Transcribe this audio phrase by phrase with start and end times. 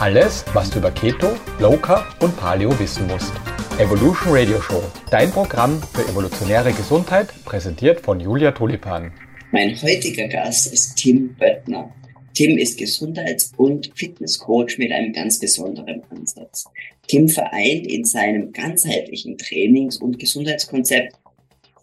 [0.00, 1.26] Alles, was du über Keto,
[1.58, 3.32] Low Carb und Paleo wissen musst.
[3.80, 4.80] Evolution Radio Show,
[5.10, 9.10] dein Programm für evolutionäre Gesundheit, präsentiert von Julia Tulipan.
[9.50, 11.92] Mein heutiger Gast ist Tim Böttner.
[12.32, 16.66] Tim ist Gesundheits- und Fitnesscoach mit einem ganz besonderen Ansatz.
[17.08, 21.14] Tim vereint in seinem ganzheitlichen Trainings- und Gesundheitskonzept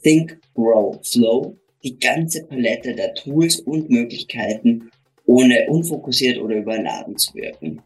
[0.04, 4.90] Think, Grow, Flow die ganze Palette der Tools und Möglichkeiten,
[5.26, 7.82] ohne unfokussiert oder überladen zu wirken.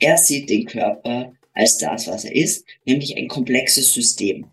[0.00, 4.46] Er sieht den Körper als das, was er ist, nämlich ein komplexes System.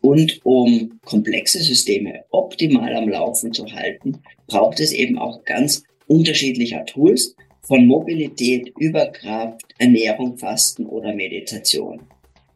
[0.00, 6.84] Und um komplexe Systeme optimal am Laufen zu halten, braucht es eben auch ganz unterschiedlicher
[6.86, 7.34] Tools,
[7.68, 12.00] von Mobilität über Kraft, Ernährung, Fasten oder Meditation.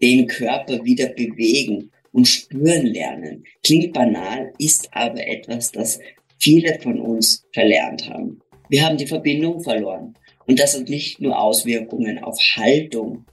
[0.00, 3.44] Den Körper wieder bewegen und spüren lernen.
[3.62, 6.00] Klingt banal, ist aber etwas, das
[6.38, 8.40] viele von uns verlernt haben.
[8.70, 10.14] Wir haben die Verbindung verloren.
[10.46, 13.24] Und das hat nicht nur Auswirkungen auf Haltung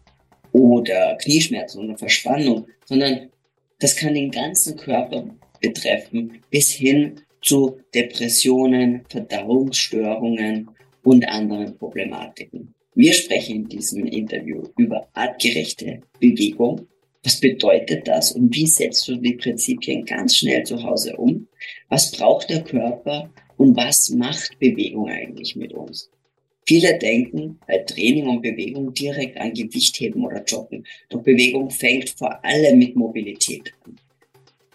[0.51, 3.29] oder Knieschmerzen oder Verspannung, sondern
[3.79, 5.25] das kann den ganzen Körper
[5.61, 10.69] betreffen, bis hin zu Depressionen, Verdauungsstörungen
[11.03, 12.73] und anderen Problematiken.
[12.95, 16.87] Wir sprechen in diesem Interview über artgerechte Bewegung.
[17.23, 21.47] Was bedeutet das und wie setzt du die Prinzipien ganz schnell zu Hause um?
[21.89, 26.09] Was braucht der Körper und was macht Bewegung eigentlich mit uns?
[26.69, 30.85] Viele denken bei Training und Bewegung direkt an Gewichtheben oder Joggen.
[31.09, 33.95] Doch Bewegung fängt vor allem mit Mobilität an.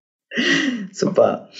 [0.92, 1.50] Super.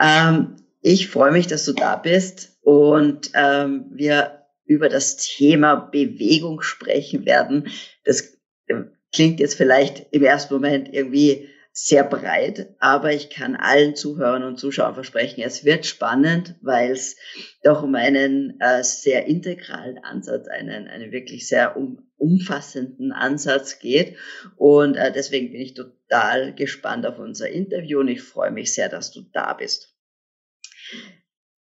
[0.00, 6.62] Ähm, ich freue mich, dass du da bist und ähm, wir über das Thema Bewegung
[6.62, 7.68] sprechen werden.
[8.04, 13.94] Das äh, klingt jetzt vielleicht im ersten Moment irgendwie sehr breit, aber ich kann allen
[13.94, 17.16] Zuhörern und Zuschauern versprechen, es wird spannend, weil es
[17.62, 24.16] doch um einen äh, sehr integralen Ansatz, einen, einen wirklich sehr um, umfassenden Ansatz geht.
[24.56, 28.88] Und äh, deswegen bin ich total gespannt auf unser Interview und ich freue mich sehr,
[28.88, 29.96] dass du da bist.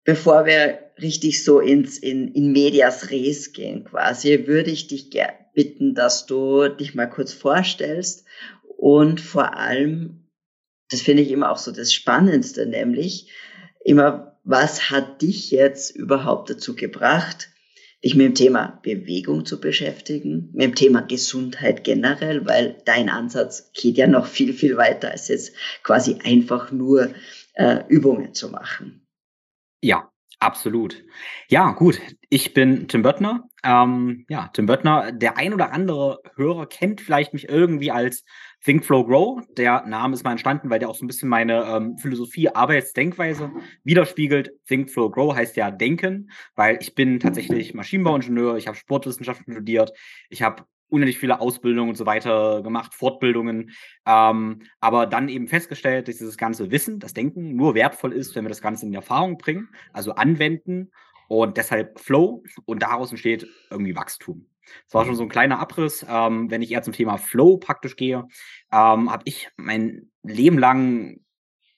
[0.09, 5.11] Bevor wir richtig so ins in, in medias res gehen quasi, würde ich dich
[5.53, 8.25] bitten, dass du dich mal kurz vorstellst
[8.79, 10.31] und vor allem,
[10.89, 13.31] das finde ich immer auch so das Spannendste, nämlich
[13.85, 17.51] immer, was hat dich jetzt überhaupt dazu gebracht,
[18.03, 23.73] dich mit dem Thema Bewegung zu beschäftigen, mit dem Thema Gesundheit generell, weil dein Ansatz
[23.75, 25.53] geht ja noch viel, viel weiter als jetzt
[25.83, 27.11] quasi einfach nur
[27.53, 29.05] äh, Übungen zu machen.
[29.81, 30.11] Ja,
[30.41, 31.05] absolut.
[31.49, 32.01] Ja, gut.
[32.31, 33.45] Ich bin Tim Böttner.
[33.65, 38.25] Ähm, ja, Tim Böttner, der ein oder andere Hörer kennt vielleicht mich irgendwie als
[38.65, 39.43] Think Flow Grow.
[39.57, 43.53] Der Name ist mal entstanden, weil der auch so ein bisschen meine ähm, Philosophie, Arbeitsdenkweise
[43.85, 44.51] widerspiegelt.
[44.67, 49.93] Think Flow Grow heißt ja denken, weil ich bin tatsächlich Maschinenbauingenieur, ich habe Sportwissenschaften studiert,
[50.29, 53.71] ich habe unendlich viele Ausbildungen und so weiter gemacht, Fortbildungen,
[54.07, 58.45] ähm, aber dann eben festgestellt, dass dieses ganze Wissen, das Denken nur wertvoll ist, wenn
[58.45, 60.91] wir das Ganze in Erfahrung bringen, also anwenden
[61.29, 64.47] und deshalb Flow und daraus entsteht irgendwie Wachstum.
[64.85, 66.05] Das war schon so ein kleiner Abriss.
[66.09, 68.27] Ähm, wenn ich eher zum Thema Flow praktisch gehe,
[68.73, 71.21] ähm, habe ich mein Leben lang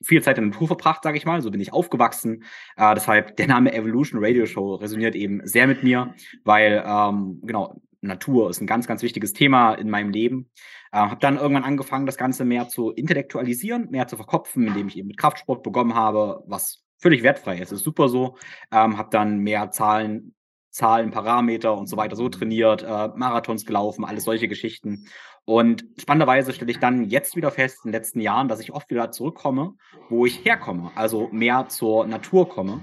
[0.02, 1.42] viel Zeit in der Natur verbracht, sage ich mal.
[1.42, 2.44] So bin ich aufgewachsen.
[2.76, 6.14] Äh, deshalb der Name Evolution Radio Show resoniert eben sehr mit mir,
[6.44, 10.50] weil ähm, genau Natur ist ein ganz, ganz wichtiges Thema in meinem Leben.
[10.92, 14.96] Äh, habe dann irgendwann angefangen, das Ganze mehr zu intellektualisieren, mehr zu verkopfen, indem ich
[14.96, 17.72] eben mit Kraftsport begonnen habe, was völlig wertfrei ist.
[17.72, 18.36] Ist super so.
[18.72, 20.34] Ähm, habe dann mehr Zahlen
[20.70, 25.06] Zahlen, Parameter und so weiter so trainiert, äh, Marathons gelaufen, alles solche Geschichten.
[25.44, 28.88] Und spannenderweise stelle ich dann jetzt wieder fest, in den letzten Jahren, dass ich oft
[28.90, 29.74] wieder zurückkomme,
[30.08, 32.80] wo ich herkomme, also mehr zur Natur komme.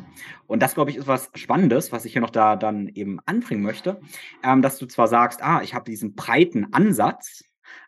[0.47, 3.63] Und das, glaube ich, ist was Spannendes, was ich hier noch da dann eben anbringen
[3.63, 4.01] möchte,
[4.43, 7.43] ähm, dass du zwar sagst, ah, ich habe diesen breiten Ansatz,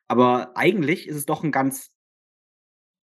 [0.08, 1.92] aber eigentlich ist es doch ein ganz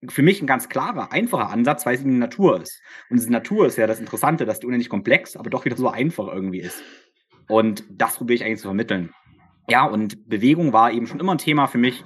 [0.08, 2.82] für mich ein ganz klarer, einfacher Ansatz, weil es der Natur ist.
[3.10, 5.90] Und diese Natur ist ja das Interessante, dass die unendlich komplex, aber doch wieder so
[5.90, 6.82] einfach irgendwie ist.
[7.48, 9.14] Und das probiere ich eigentlich zu vermitteln.
[9.70, 12.04] Ja, und Bewegung war eben schon immer ein Thema für mich.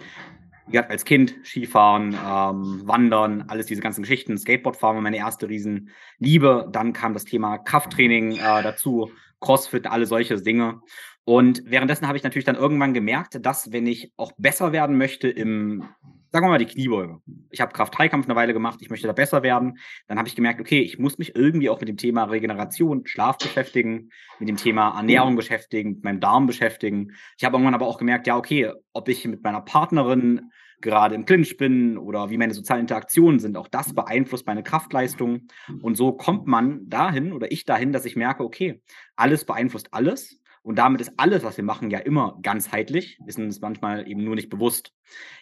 [0.68, 4.38] Wie gesagt, als Kind Skifahren, ähm, Wandern, alles diese ganzen Geschichten.
[4.38, 6.70] Skateboardfahren war meine erste Riesenliebe.
[6.72, 9.12] Dann kam das Thema Krafttraining äh, dazu,
[9.42, 10.82] Crossfit, alle solche Dinge.
[11.24, 15.28] Und währenddessen habe ich natürlich dann irgendwann gemerkt, dass wenn ich auch besser werden möchte
[15.28, 15.84] im
[16.32, 17.20] sagen wir mal die Kniebeuge.
[17.50, 19.78] Ich habe Kraft-Dreikampf eine Weile gemacht, ich möchte da besser werden.
[20.08, 23.38] Dann habe ich gemerkt, okay, ich muss mich irgendwie auch mit dem Thema Regeneration, Schlaf
[23.38, 27.12] beschäftigen, mit dem Thema Ernährung beschäftigen, mit meinem Darm beschäftigen.
[27.38, 31.26] Ich habe irgendwann aber auch gemerkt, ja, okay, ob ich mit meiner Partnerin gerade im
[31.26, 35.48] Clinch bin oder wie meine sozialen Interaktionen sind, auch das beeinflusst meine Kraftleistung.
[35.82, 38.82] Und so kommt man dahin oder ich dahin, dass ich merke, okay,
[39.16, 40.40] alles beeinflusst alles.
[40.64, 44.36] Und damit ist alles, was wir machen, ja immer ganzheitlich, wissen es manchmal eben nur
[44.36, 44.94] nicht bewusst.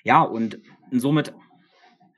[0.03, 0.59] Ja, und
[0.91, 1.33] somit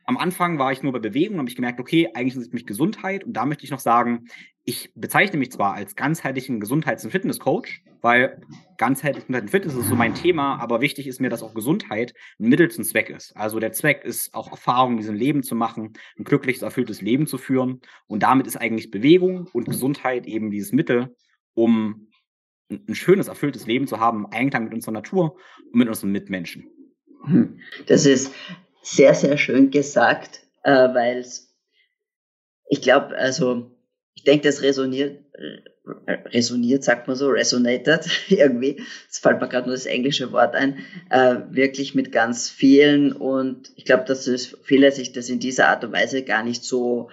[0.06, 2.54] am Anfang war ich nur bei Bewegung und habe ich gemerkt, okay, eigentlich ist es
[2.54, 3.24] mich Gesundheit.
[3.24, 4.28] Und da möchte ich noch sagen,
[4.64, 8.42] ich bezeichne mich zwar als ganzheitlichen Gesundheits- und Fitnesscoach, weil
[8.78, 12.50] ganzheitlich und Fitness ist so mein Thema, aber wichtig ist mir, dass auch Gesundheit ein
[12.50, 13.36] Mittel zum Zweck ist.
[13.38, 17.26] Also der Zweck ist auch Erfahrung in diesem Leben zu machen, ein glückliches, erfülltes Leben
[17.26, 17.82] zu führen.
[18.08, 21.16] Und damit ist eigentlich Bewegung und Gesundheit eben dieses Mittel,
[21.54, 22.11] um
[22.72, 25.38] ein schönes, erfülltes Leben zu haben, Einklang mit unserer Natur
[25.72, 26.70] und mit unseren Mitmenschen.
[27.26, 27.60] Hm.
[27.88, 28.34] Das ist
[28.82, 31.26] sehr, sehr schön gesagt, äh, weil
[32.70, 33.72] ich glaube, also
[34.14, 38.82] ich denke, das resoniert, äh, resoniert, sagt man so, resonated irgendwie.
[39.10, 40.80] Es fällt mir gerade nur das englische Wort ein,
[41.10, 44.30] äh, wirklich mit ganz vielen und ich glaube, dass
[44.64, 47.10] viele sich das in dieser Art und Weise gar nicht so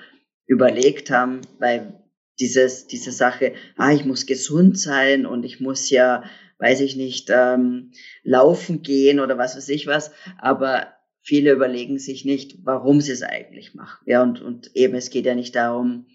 [0.46, 2.02] überlegt haben, weil
[2.40, 6.24] dieses, diese Sache, ah, ich muss gesund sein und ich muss ja,
[6.58, 7.92] weiß ich nicht, ähm,
[8.22, 13.22] laufen gehen oder was weiß ich was, aber viele überlegen sich nicht, warum sie es
[13.22, 14.02] eigentlich machen.
[14.06, 16.06] Ja, und, und eben, es geht ja nicht darum,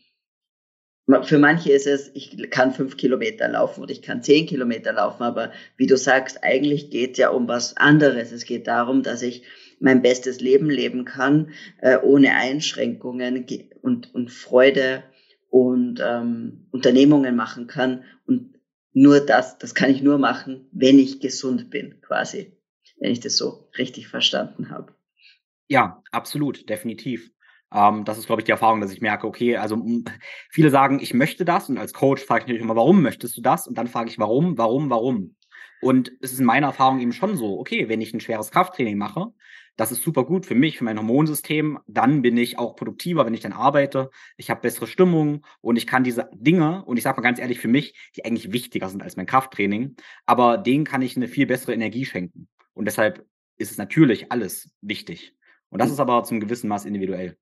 [1.24, 5.24] für manche ist es, ich kann fünf Kilometer laufen oder ich kann zehn Kilometer laufen,
[5.24, 8.32] aber wie du sagst, eigentlich geht ja um was anderes.
[8.32, 9.44] Es geht darum, dass ich
[9.82, 13.46] mein bestes Leben leben kann, äh, ohne Einschränkungen
[13.82, 15.04] und, und Freude
[15.54, 18.06] und ähm, Unternehmungen machen kann.
[18.26, 18.56] Und
[18.92, 22.58] nur das, das kann ich nur machen, wenn ich gesund bin, quasi,
[23.00, 24.96] wenn ich das so richtig verstanden habe.
[25.68, 27.30] Ja, absolut, definitiv.
[27.72, 29.78] Ähm, das ist, glaube ich, die Erfahrung, dass ich merke, okay, also
[30.50, 33.42] viele sagen, ich möchte das und als Coach frage ich natürlich immer, warum möchtest du
[33.42, 33.68] das?
[33.68, 35.36] Und dann frage ich, warum, warum, warum?
[35.84, 38.98] Und es ist in meiner Erfahrung eben schon so, okay, wenn ich ein schweres Krafttraining
[38.98, 39.28] mache,
[39.76, 41.80] das ist super gut für mich, für mein Hormonsystem.
[41.88, 44.10] Dann bin ich auch produktiver, wenn ich dann arbeite.
[44.38, 47.60] Ich habe bessere Stimmung und ich kann diese Dinge, und ich sage mal ganz ehrlich,
[47.60, 51.48] für mich, die eigentlich wichtiger sind als mein Krafttraining, aber denen kann ich eine viel
[51.48, 52.48] bessere Energie schenken.
[52.74, 53.26] Und deshalb
[53.58, 55.36] ist es natürlich alles wichtig.
[55.70, 57.38] Und das ist aber zum gewissen Maß individuell.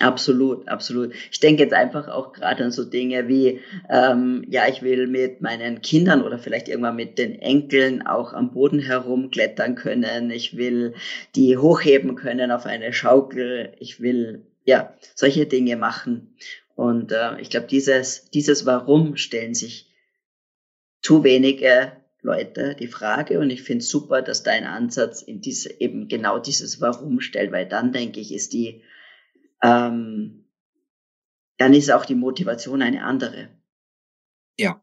[0.00, 1.14] Absolut, absolut.
[1.30, 5.40] Ich denke jetzt einfach auch gerade an so Dinge wie, ähm, ja, ich will mit
[5.40, 10.32] meinen Kindern oder vielleicht irgendwann mit den Enkeln auch am Boden herumklettern können.
[10.32, 10.94] Ich will
[11.36, 13.72] die hochheben können auf eine Schaukel.
[13.78, 16.34] Ich will, ja, solche Dinge machen.
[16.74, 19.92] Und äh, ich glaube, dieses, dieses Warum stellen sich
[21.02, 23.38] zu wenige Leute die Frage.
[23.38, 27.66] Und ich finde super, dass dein Ansatz in diese, eben genau dieses Warum stellt, weil
[27.68, 28.82] dann denke ich, ist die
[29.64, 30.44] ähm,
[31.56, 33.48] dann ist auch die Motivation eine andere.
[34.58, 34.82] Ja.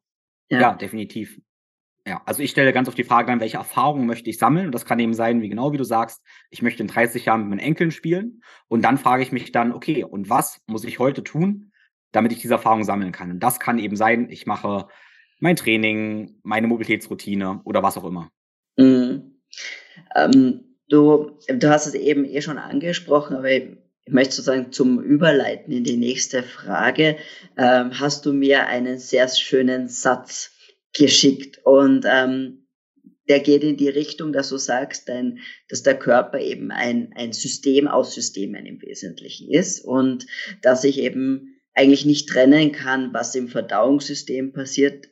[0.50, 0.60] ja.
[0.60, 1.40] Ja, definitiv.
[2.08, 4.66] Ja, also ich stelle ganz oft die Frage an, welche Erfahrungen möchte ich sammeln?
[4.66, 7.42] Und das kann eben sein, wie genau wie du sagst, ich möchte in 30 Jahren
[7.42, 8.42] mit meinen Enkeln spielen.
[8.68, 11.72] Und dann frage ich mich dann, okay, und was muss ich heute tun,
[12.12, 13.30] damit ich diese Erfahrung sammeln kann?
[13.30, 14.88] Und das kann eben sein, ich mache
[15.40, 18.32] mein Training, meine Mobilitätsroutine oder was auch immer.
[18.78, 19.42] Mhm.
[20.16, 23.50] Ähm, du, du hast es eben eh schon angesprochen, aber
[24.12, 27.16] ich möchte sozusagen zum Überleiten in die nächste Frage,
[27.58, 30.52] ähm, hast du mir einen sehr schönen Satz
[30.94, 31.62] geschickt?
[31.64, 32.68] Und ähm,
[33.30, 35.40] der geht in die Richtung, dass du sagst, dein,
[35.70, 40.26] dass der Körper eben ein, ein System aus Systemen im Wesentlichen ist und
[40.62, 45.08] dass ich eben eigentlich nicht trennen kann, was im Verdauungssystem passiert,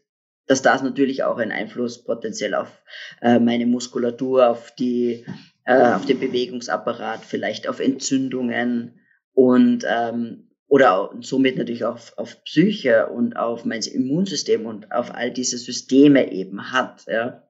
[0.46, 2.84] dass das natürlich auch einen Einfluss potenziell auf
[3.22, 5.26] äh, meine Muskulatur, auf die,
[5.70, 9.00] äh, auf den Bewegungsapparat, vielleicht auf Entzündungen
[9.34, 15.14] und ähm, oder somit natürlich auch auf, auf Psyche und auf mein Immunsystem und auf
[15.14, 17.06] all diese Systeme eben hat.
[17.08, 17.48] Ja.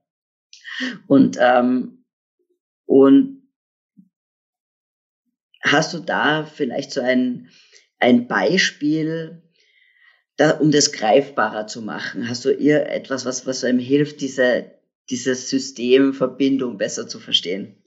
[1.08, 2.06] Und, ähm,
[2.86, 3.48] und
[5.64, 7.50] hast du da vielleicht so ein,
[8.00, 9.44] ein Beispiel,
[10.36, 12.28] da, um das greifbarer zu machen?
[12.28, 14.72] Hast du ihr etwas, was, was einem hilft, diese,
[15.10, 17.80] diese Systemverbindung besser zu verstehen?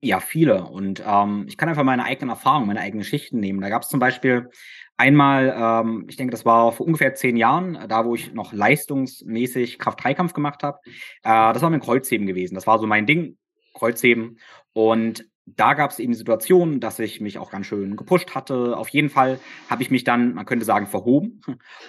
[0.00, 0.64] Ja, viele.
[0.64, 3.60] Und ähm, ich kann einfach meine eigenen Erfahrungen, meine eigenen Geschichten nehmen.
[3.60, 4.48] Da gab es zum Beispiel
[4.96, 9.78] einmal, ähm, ich denke, das war vor ungefähr zehn Jahren, da wo ich noch leistungsmäßig
[9.78, 10.78] Kraft-3-Kampf gemacht habe.
[11.24, 12.54] Äh, das war mein Kreuzheben gewesen.
[12.54, 13.38] Das war so mein Ding,
[13.74, 14.38] Kreuzheben.
[14.72, 15.26] Und
[15.56, 18.76] da gab es eben die Situation, dass ich mich auch ganz schön gepusht hatte.
[18.76, 19.38] Auf jeden Fall
[19.68, 21.40] habe ich mich dann, man könnte sagen, verhoben.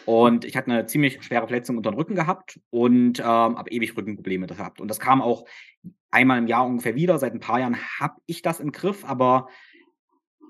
[0.05, 3.95] Und ich hatte eine ziemlich schwere Verletzung unter den Rücken gehabt und ähm, habe ewig
[3.95, 4.81] Rückenprobleme gehabt.
[4.81, 5.45] Und das kam auch
[6.11, 7.17] einmal im Jahr ungefähr wieder.
[7.19, 9.47] Seit ein paar Jahren habe ich das im Griff, aber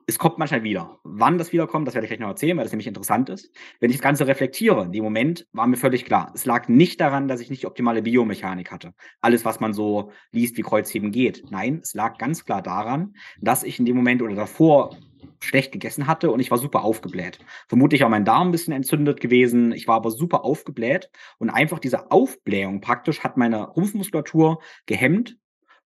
[0.10, 1.00] es kommt manchmal wieder.
[1.04, 3.52] Wann das wiederkommt, das werde ich gleich noch erzählen, weil das nämlich interessant ist.
[3.80, 7.00] Wenn ich das Ganze reflektiere, in dem Moment war mir völlig klar, es lag nicht
[7.00, 8.94] daran, dass ich nicht die optimale Biomechanik hatte.
[9.22, 11.52] Alles, was man so liest, wie Kreuzheben geht.
[11.52, 14.98] Nein, es lag ganz klar daran, dass ich in dem Moment oder davor
[15.42, 17.38] schlecht gegessen hatte und ich war super aufgebläht.
[17.68, 19.72] Vermutlich auch mein Darm ein bisschen entzündet gewesen.
[19.74, 25.38] Ich war aber super aufgebläht und einfach diese Aufblähung praktisch hat meine Rumpfmuskulatur gehemmt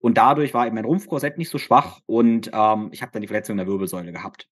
[0.01, 3.27] und dadurch war eben mein Rumpfkorsett nicht so schwach und ähm, ich habe dann die
[3.27, 4.50] Verletzung der Wirbelsäule gehabt.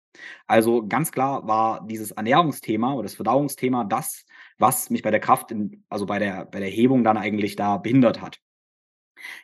[0.46, 4.26] Also ganz klar war dieses Ernährungsthema oder das Verdauungsthema das,
[4.58, 7.78] was mich bei der Kraft, in, also bei der, bei der Hebung dann eigentlich da
[7.78, 8.40] behindert hat.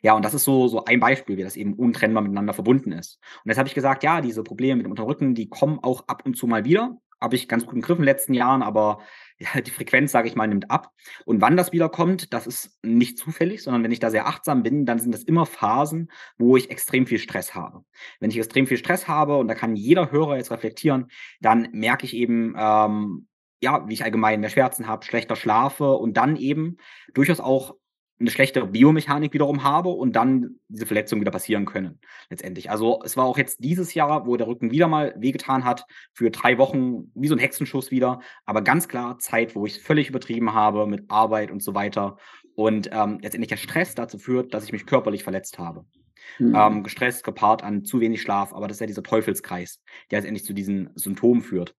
[0.01, 3.19] Ja, und das ist so, so ein Beispiel, wie das eben untrennbar miteinander verbunden ist.
[3.43, 6.23] Und jetzt habe ich gesagt, ja, diese Probleme mit dem Unterrücken, die kommen auch ab
[6.25, 6.97] und zu mal wieder.
[7.23, 8.99] Habe ich ganz gut im Griff in den letzten Jahren, aber
[9.39, 10.91] ja, die Frequenz, sage ich mal, nimmt ab.
[11.25, 14.61] Und wann das wieder kommt, das ist nicht zufällig, sondern wenn ich da sehr achtsam
[14.61, 17.85] bin, dann sind das immer Phasen, wo ich extrem viel Stress habe.
[18.19, 21.07] Wenn ich extrem viel Stress habe, und da kann jeder Hörer jetzt reflektieren,
[21.39, 23.27] dann merke ich eben, ähm,
[23.61, 26.77] ja, wie ich allgemein mehr Schmerzen habe, schlechter schlafe und dann eben
[27.13, 27.75] durchaus auch
[28.23, 31.99] eine schlechtere Biomechanik wiederum habe und dann diese Verletzungen wieder passieren können,
[32.29, 32.71] letztendlich.
[32.71, 36.31] Also es war auch jetzt dieses Jahr, wo der Rücken wieder mal wehgetan hat, für
[36.31, 40.07] drei Wochen, wie so ein Hexenschuss wieder, aber ganz klar Zeit, wo ich es völlig
[40.07, 42.17] übertrieben habe mit Arbeit und so weiter
[42.55, 45.85] und ähm, letztendlich der Stress dazu führt, dass ich mich körperlich verletzt habe.
[46.39, 46.55] Mhm.
[46.55, 50.45] Ähm, gestresst, gepaart an zu wenig Schlaf, aber das ist ja dieser Teufelskreis, der letztendlich
[50.45, 51.75] zu diesen Symptomen führt.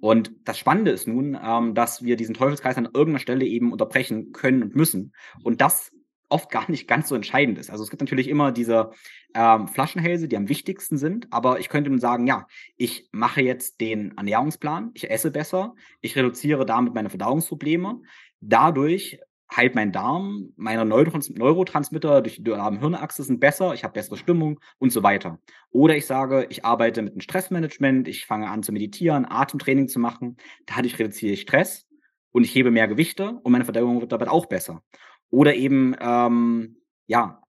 [0.00, 4.32] Und das Spannende ist nun, ähm, dass wir diesen Teufelskreis an irgendeiner Stelle eben unterbrechen
[4.32, 5.12] können und müssen.
[5.42, 5.92] Und das
[6.28, 7.70] oft gar nicht ganz so entscheidend ist.
[7.70, 8.90] Also es gibt natürlich immer diese
[9.34, 13.80] ähm, Flaschenhälse, die am wichtigsten sind, aber ich könnte nun sagen, ja, ich mache jetzt
[13.80, 18.00] den Ernährungsplan, ich esse besser, ich reduziere damit meine Verdauungsprobleme.
[18.40, 19.20] Dadurch
[19.54, 24.60] heilt mein Darm, meine Neurotrans Neurotransmitter durch die Darm-Hirnachse sind besser, ich habe bessere Stimmung
[24.78, 25.38] und so weiter.
[25.70, 29.98] Oder ich sage, ich arbeite mit einem Stressmanagement, ich fange an zu meditieren, Atemtraining zu
[29.98, 30.36] machen,
[30.66, 31.86] dadurch reduziere ich Stress
[32.32, 34.82] und ich hebe mehr Gewichte und meine Verdauung wird dabei auch besser.
[35.30, 37.42] Oder eben, ähm, ja,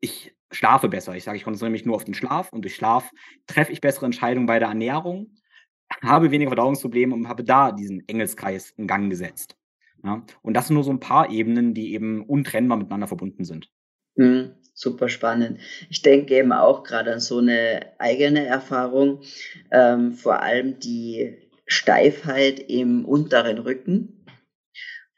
[0.00, 1.16] ich schlafe besser.
[1.16, 3.10] Ich sage, ich konzentriere mich nur auf den Schlaf und durch Schlaf
[3.46, 5.34] treffe ich bessere Entscheidungen bei der Ernährung,
[6.02, 9.56] habe weniger Verdauungsprobleme und habe da diesen Engelskreis in Gang gesetzt.
[10.04, 10.24] Ja?
[10.42, 13.68] Und das sind nur so ein paar Ebenen, die eben untrennbar miteinander verbunden sind.
[14.16, 15.60] Mhm, super spannend.
[15.90, 19.22] Ich denke eben auch gerade an so eine eigene Erfahrung,
[19.70, 24.24] ähm, vor allem die Steifheit im unteren Rücken.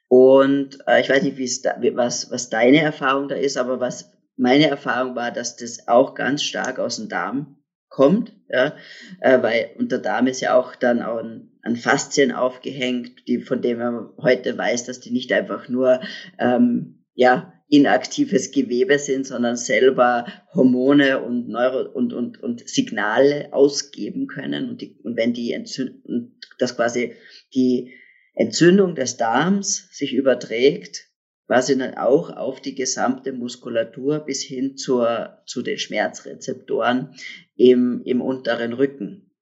[0.09, 4.69] Und äh, ich weiß nicht, da, was, was deine Erfahrung da ist, aber was meine
[4.69, 7.59] Erfahrung war, dass das auch ganz stark aus dem Darm
[7.89, 8.75] kommt, ja,
[9.21, 13.61] äh, weil unter Darm ist ja auch dann auch ein an Faszien aufgehängt, die, von
[13.61, 16.01] denen man heute weiß, dass die nicht einfach nur
[16.39, 24.27] ähm, ja, inaktives Gewebe sind, sondern selber Hormone und Neuro und, und, und Signale ausgeben
[24.27, 24.71] können.
[24.71, 27.13] Und, die, und wenn die Entzündung, das quasi
[27.55, 27.93] die
[28.35, 31.05] Entzündung des Darms sich überträgt,
[31.47, 37.15] quasi dann auch auf die gesamte Muskulatur bis hin zur, zu den Schmerzrezeptoren
[37.57, 39.35] im, im unteren Rücken.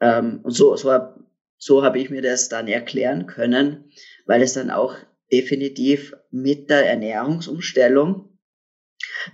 [0.00, 0.90] Ähm, und so, so
[1.58, 3.90] so habe ich mir das dann erklären können,
[4.26, 4.96] weil es dann auch
[5.30, 8.38] definitiv mit der Ernährungsumstellung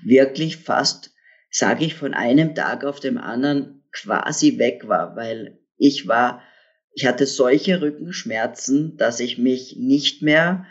[0.02, 1.14] wirklich fast,
[1.50, 6.42] sage ich, von einem Tag auf dem anderen quasi weg war, weil ich war,
[6.94, 10.66] ich hatte solche Rückenschmerzen, dass ich mich nicht mehr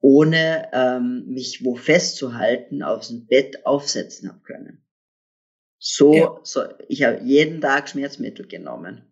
[0.00, 4.86] ohne ähm, mich wo festzuhalten, aus dem Bett aufsetzen habe können.
[5.78, 6.40] So, ja.
[6.42, 9.09] so ich habe jeden Tag Schmerzmittel genommen.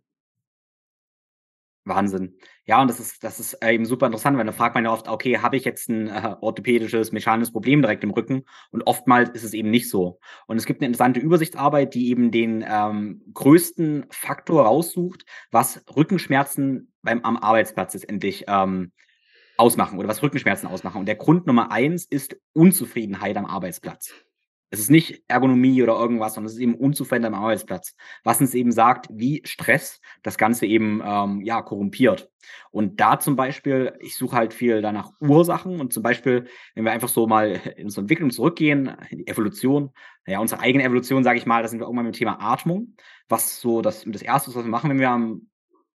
[1.85, 2.37] Wahnsinn.
[2.65, 5.09] Ja, und das ist, das ist eben super interessant, weil da fragt man ja oft,
[5.09, 8.45] okay, habe ich jetzt ein äh, orthopädisches, mechanisches Problem direkt im Rücken?
[8.71, 10.21] Und oftmals ist es eben nicht so.
[10.47, 16.93] Und es gibt eine interessante Übersichtsarbeit, die eben den ähm, größten Faktor raussucht, was Rückenschmerzen
[17.03, 18.93] beim, am Arbeitsplatz letztendlich ähm,
[19.57, 20.99] ausmachen oder was Rückenschmerzen ausmachen.
[20.99, 24.13] Und der Grund Nummer eins ist Unzufriedenheit am Arbeitsplatz.
[24.71, 27.95] Es ist nicht Ergonomie oder irgendwas, sondern es ist eben Unzufriedenheit am Arbeitsplatz,
[28.25, 32.31] was uns eben sagt, wie Stress das Ganze eben ähm, ja korrumpiert.
[32.71, 36.93] Und da zum Beispiel, ich suche halt viel danach Ursachen und zum Beispiel, wenn wir
[36.93, 39.91] einfach so mal in unsere Entwicklung zurückgehen, in die Evolution,
[40.27, 42.95] ja, unsere eigene Evolution, sage ich mal, da sind wir irgendwann mit dem Thema Atmung,
[43.29, 45.49] was so das, das Erste, was wir machen, wenn wir am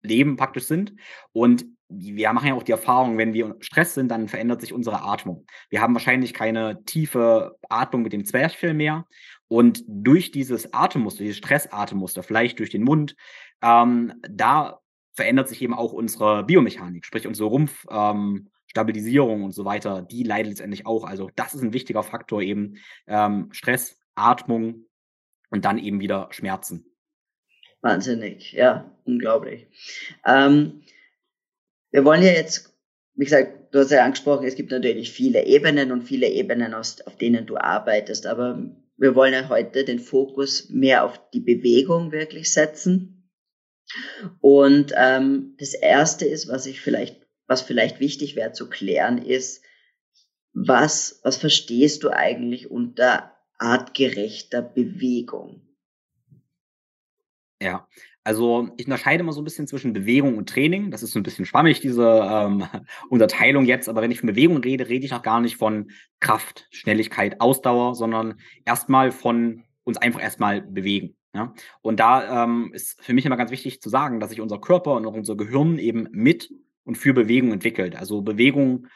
[0.03, 0.95] Leben praktisch sind.
[1.33, 5.03] Und wir machen ja auch die Erfahrung, wenn wir Stress sind, dann verändert sich unsere
[5.03, 5.47] Atmung.
[5.69, 9.07] Wir haben wahrscheinlich keine tiefe Atmung mit dem Zwerchfell mehr.
[9.49, 13.17] Und durch dieses Atemmuster, dieses Stressatemmuster, vielleicht durch den Mund,
[13.63, 14.81] ähm, da
[15.13, 20.51] verändert sich eben auch unsere Biomechanik, sprich unsere Rumpfstabilisierung ähm, und so weiter, die leidet
[20.53, 21.05] letztendlich auch.
[21.05, 22.77] Also das ist ein wichtiger Faktor eben
[23.09, 24.87] ähm, Stress, Atmung
[25.51, 26.87] und dann eben wieder Schmerzen.
[27.83, 29.67] Wahnsinnig, ja, unglaublich.
[30.25, 30.83] Ähm,
[31.91, 32.75] wir wollen ja jetzt,
[33.15, 37.17] wie gesagt, du hast ja angesprochen, es gibt natürlich viele Ebenen und viele Ebenen, auf
[37.21, 38.63] denen du arbeitest, aber
[38.97, 43.31] wir wollen ja heute den Fokus mehr auf die Bewegung wirklich setzen.
[44.41, 49.65] Und ähm, das erste ist, was ich vielleicht, was vielleicht wichtig wäre zu klären, ist,
[50.53, 55.63] was, was verstehst du eigentlich unter artgerechter Bewegung?
[57.63, 57.89] Ja,
[58.23, 60.91] also ich unterscheide immer so ein bisschen zwischen Bewegung und Training.
[60.91, 62.65] Das ist so ein bisschen schwammig, diese ähm,
[63.09, 63.89] Unterteilung jetzt.
[63.89, 67.95] Aber wenn ich von Bewegung rede, rede ich noch gar nicht von Kraft, Schnelligkeit, Ausdauer,
[67.95, 68.35] sondern
[68.67, 71.17] erstmal von uns einfach erstmal bewegen.
[71.35, 71.55] Ja?
[71.81, 74.95] Und da ähm, ist für mich immer ganz wichtig zu sagen, dass sich unser Körper
[74.95, 76.51] und auch unser Gehirn eben mit
[76.85, 77.97] und für Bewegung entwickelt.
[77.97, 78.87] Also Bewegung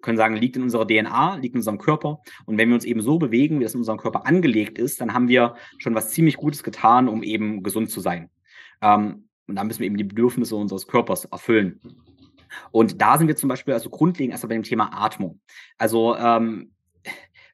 [0.00, 2.20] können sagen, liegt in unserer DNA, liegt in unserem Körper.
[2.46, 5.14] Und wenn wir uns eben so bewegen, wie das in unserem Körper angelegt ist, dann
[5.14, 8.30] haben wir schon was ziemlich Gutes getan, um eben gesund zu sein.
[8.80, 11.80] Ähm, und da müssen wir eben die Bedürfnisse unseres Körpers erfüllen.
[12.70, 15.40] Und da sind wir zum Beispiel also grundlegend erstmal bei dem Thema Atmung.
[15.78, 16.72] Also, ähm,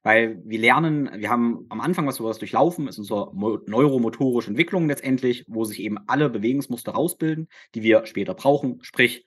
[0.03, 4.89] weil wir lernen, wir haben am Anfang, was wir was durchlaufen, ist unsere neuromotorische Entwicklung
[4.89, 8.79] letztendlich, wo sich eben alle Bewegungsmuster rausbilden, die wir später brauchen.
[8.83, 9.27] Sprich,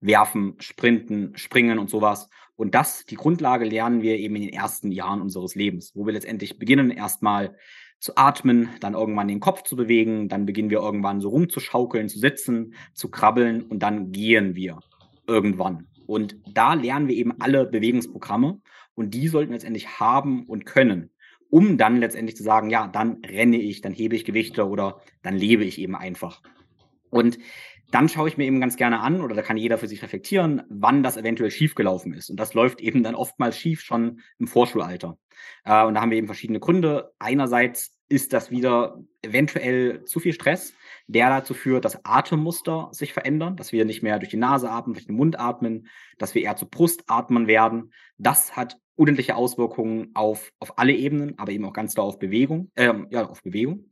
[0.00, 2.28] Werfen, Sprinten, Springen und sowas.
[2.56, 6.12] Und das, die Grundlage lernen wir eben in den ersten Jahren unseres Lebens, wo wir
[6.12, 7.56] letztendlich beginnen, erstmal
[7.98, 12.18] zu atmen, dann irgendwann den Kopf zu bewegen, dann beginnen wir irgendwann so rumzuschaukeln, zu
[12.18, 14.80] sitzen, zu krabbeln und dann gehen wir
[15.26, 15.86] irgendwann.
[16.06, 18.60] Und da lernen wir eben alle Bewegungsprogramme
[18.94, 21.10] und die sollten letztendlich haben und können,
[21.50, 25.36] um dann letztendlich zu sagen, ja, dann renne ich, dann hebe ich Gewichte oder dann
[25.36, 26.42] lebe ich eben einfach.
[27.10, 27.38] Und
[27.90, 30.62] dann schaue ich mir eben ganz gerne an, oder da kann jeder für sich reflektieren,
[30.68, 32.30] wann das eventuell schiefgelaufen ist.
[32.30, 35.18] Und das läuft eben dann oftmals schief schon im Vorschulalter.
[35.64, 37.12] Äh, und da haben wir eben verschiedene Gründe.
[37.18, 40.74] Einerseits ist das wieder eventuell zu viel Stress,
[41.06, 44.94] der dazu führt, dass Atemmuster sich verändern, dass wir nicht mehr durch die Nase atmen,
[44.94, 47.92] durch den Mund atmen, dass wir eher zur Brust atmen werden.
[48.18, 52.70] Das hat unendliche Auswirkungen auf, auf alle Ebenen, aber eben auch ganz klar auf Bewegung,
[52.74, 53.88] äh, ja, auf Bewegung.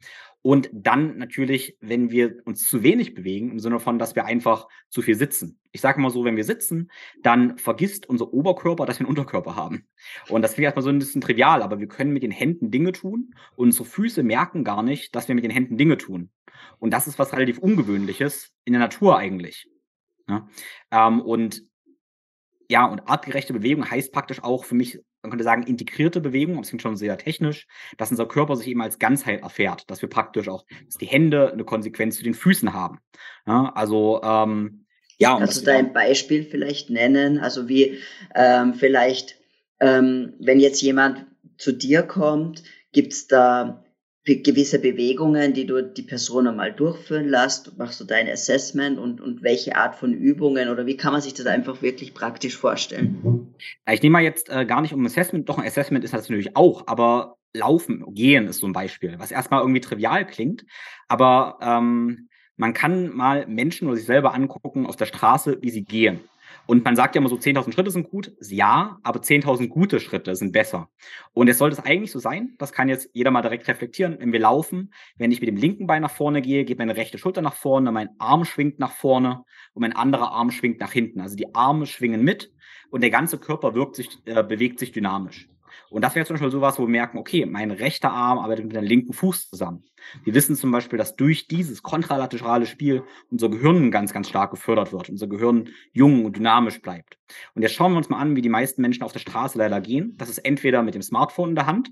[0.49, 4.67] Und dann natürlich, wenn wir uns zu wenig bewegen, im Sinne von, dass wir einfach
[4.89, 5.61] zu viel sitzen.
[5.73, 6.91] Ich sage mal so, wenn wir sitzen,
[7.23, 9.87] dann vergisst unser Oberkörper, dass wir einen Unterkörper haben.
[10.31, 12.93] Und das klingt erstmal so ein bisschen trivial, aber wir können mit den Händen Dinge
[12.93, 16.31] tun und unsere Füße merken gar nicht, dass wir mit den Händen Dinge tun.
[16.79, 19.69] Und das ist was relativ Ungewöhnliches in der Natur eigentlich.
[20.31, 20.49] Ja?
[20.91, 21.63] Ähm, und
[22.71, 26.69] ja, und artgerechte Bewegung heißt praktisch auch für mich man könnte sagen, integrierte Bewegung, das
[26.69, 30.49] klingt schon sehr technisch, dass unser Körper sich eben als Ganzheit erfährt, dass wir praktisch
[30.49, 32.99] auch, dass die Hände eine Konsequenz zu den Füßen haben.
[33.47, 34.87] Ja, also ähm,
[35.19, 35.37] ja.
[35.38, 37.38] Kannst du da ein Beispiel vielleicht nennen?
[37.38, 37.99] Also wie
[38.35, 39.37] ähm, vielleicht,
[39.81, 41.27] ähm, wenn jetzt jemand
[41.59, 42.62] zu dir kommt,
[42.93, 43.85] gibt's da
[44.37, 49.43] gewisse Bewegungen, die du die Person einmal durchführen lässt, machst du dein Assessment und, und
[49.43, 53.55] welche Art von Übungen oder wie kann man sich das einfach wirklich praktisch vorstellen?
[53.91, 56.57] Ich nehme mal jetzt äh, gar nicht um Assessment, doch ein Assessment ist das natürlich
[56.57, 60.64] auch, aber Laufen, Gehen ist so ein Beispiel, was erstmal irgendwie trivial klingt,
[61.09, 65.85] aber ähm, man kann mal Menschen oder sich selber angucken auf der Straße, wie sie
[65.85, 66.21] gehen.
[66.70, 68.31] Und man sagt ja immer so, 10.000 Schritte sind gut.
[68.42, 70.90] Ja, aber 10.000 gute Schritte sind besser.
[71.33, 74.35] Und es sollte es eigentlich so sein, das kann jetzt jeder mal direkt reflektieren, wenn
[74.35, 77.40] wir laufen, wenn ich mit dem linken Bein nach vorne gehe, geht meine rechte Schulter
[77.40, 81.22] nach vorne, mein Arm schwingt nach vorne und mein anderer Arm schwingt nach hinten.
[81.22, 82.52] Also die Arme schwingen mit
[82.90, 85.48] und der ganze Körper wirkt sich, äh, bewegt sich dynamisch.
[85.90, 88.76] Und das wäre zum Beispiel sowas, wo wir merken, okay, mein rechter Arm arbeitet mit
[88.76, 89.85] dem linken Fuß zusammen.
[90.24, 94.92] Wir wissen zum Beispiel, dass durch dieses kontralaterale Spiel unser Gehirn ganz, ganz stark gefördert
[94.92, 97.18] wird, unser Gehirn jung und dynamisch bleibt.
[97.54, 99.81] Und jetzt schauen wir uns mal an, wie die meisten Menschen auf der Straße leider
[99.81, 100.14] gehen.
[100.16, 101.90] Das ist entweder mit dem Smartphone in der Hand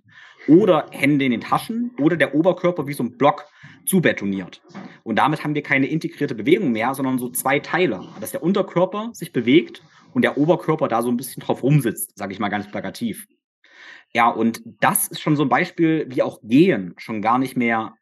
[0.49, 3.45] oder Hände in den Taschen oder der Oberkörper wie so ein Block
[3.85, 4.63] zubetoniert.
[5.03, 9.11] Und damit haben wir keine integrierte Bewegung mehr, sondern so zwei Teile, dass der Unterkörper
[9.13, 12.71] sich bewegt und der Oberkörper da so ein bisschen drauf rumsitzt, sage ich mal ganz
[12.71, 13.27] plakativ.
[14.15, 17.95] Ja, und das ist schon so ein Beispiel, wie auch Gehen schon gar nicht mehr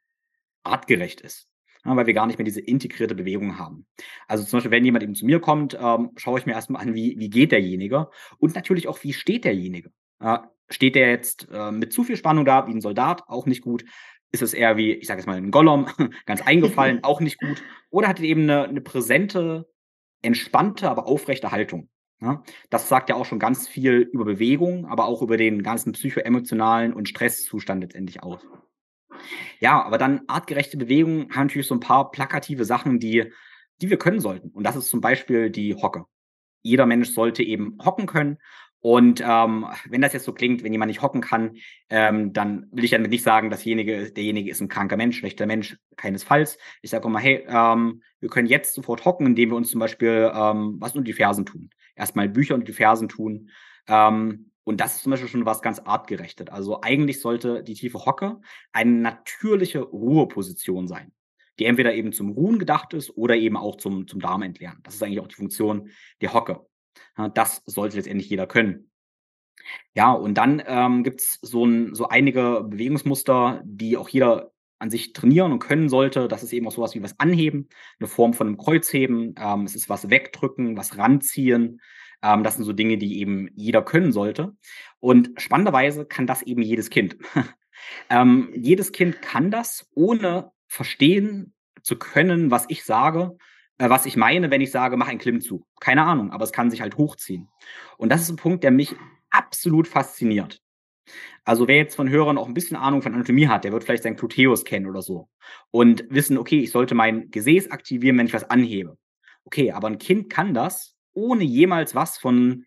[0.62, 1.48] artgerecht ist.
[1.84, 3.86] Ja, weil wir gar nicht mehr diese integrierte Bewegung haben.
[4.26, 6.94] Also zum Beispiel, wenn jemand eben zu mir kommt, ähm, schaue ich mir erstmal an,
[6.94, 9.90] wie, wie geht derjenige und natürlich auch, wie steht derjenige.
[10.20, 10.38] Äh,
[10.70, 13.84] steht der jetzt äh, mit zu viel Spannung da, wie ein Soldat, auch nicht gut.
[14.32, 15.86] Ist es eher wie, ich sage jetzt mal, ein Gollum,
[16.26, 17.62] ganz eingefallen, auch nicht gut.
[17.90, 19.68] Oder hat er eben eine, eine präsente,
[20.22, 21.90] entspannte, aber aufrechte Haltung.
[22.24, 25.92] Ja, das sagt ja auch schon ganz viel über Bewegung, aber auch über den ganzen
[25.92, 28.40] psychoemotionalen und Stresszustand letztendlich aus.
[29.60, 33.30] Ja, aber dann artgerechte Bewegungen haben natürlich so ein paar plakative Sachen, die,
[33.82, 34.48] die wir können sollten.
[34.48, 36.06] Und das ist zum Beispiel die Hocke.
[36.62, 38.38] Jeder Mensch sollte eben hocken können.
[38.80, 41.56] Und ähm, wenn das jetzt so klingt, wenn jemand nicht hocken kann,
[41.90, 45.76] ähm, dann will ich damit nicht sagen, dasjenige, derjenige ist ein kranker Mensch, schlechter Mensch,
[45.96, 46.56] keinesfalls.
[46.80, 50.32] Ich sage immer, hey, ähm, wir können jetzt sofort hocken, indem wir uns zum Beispiel
[50.34, 53.50] ähm, was unter die Fersen tun erstmal Bücher und die Fersen tun.
[53.86, 56.50] Ähm, und das ist zum Beispiel schon was ganz artgerechtet.
[56.50, 58.40] Also eigentlich sollte die tiefe Hocke
[58.72, 61.12] eine natürliche Ruheposition sein,
[61.58, 64.80] die entweder eben zum Ruhen gedacht ist oder eben auch zum, zum Darm entleeren.
[64.82, 65.90] Das ist eigentlich auch die Funktion
[66.22, 66.66] der Hocke.
[67.34, 68.90] Das sollte letztendlich jeder können.
[69.94, 74.53] Ja, und dann ähm, gibt es so, ein, so einige Bewegungsmuster, die auch jeder
[74.84, 76.28] an sich trainieren und können sollte.
[76.28, 77.68] Das ist eben auch sowas wie was anheben,
[77.98, 79.34] eine Form von einem Kreuzheben.
[79.38, 81.80] Ähm, es ist was wegdrücken, was ranziehen.
[82.22, 84.54] Ähm, das sind so Dinge, die eben jeder können sollte.
[85.00, 87.16] Und spannenderweise kann das eben jedes Kind.
[88.10, 93.38] ähm, jedes Kind kann das, ohne verstehen zu können, was ich sage,
[93.78, 95.66] äh, was ich meine, wenn ich sage, mach einen Klimmzug.
[95.80, 97.48] Keine Ahnung, aber es kann sich halt hochziehen.
[97.96, 98.94] Und das ist ein Punkt, der mich
[99.30, 100.60] absolut fasziniert.
[101.44, 104.02] Also wer jetzt von Hörern auch ein bisschen Ahnung von Anatomie hat, der wird vielleicht
[104.02, 105.28] seinen Gluteus kennen oder so
[105.70, 108.96] und wissen, okay, ich sollte mein Gesäß aktivieren, wenn ich was anhebe.
[109.44, 112.64] Okay, aber ein Kind kann das, ohne jemals was von,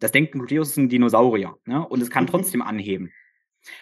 [0.00, 1.86] das denkt ein Gluteus ist ein Dinosaurier, ne?
[1.86, 3.12] und es kann trotzdem anheben.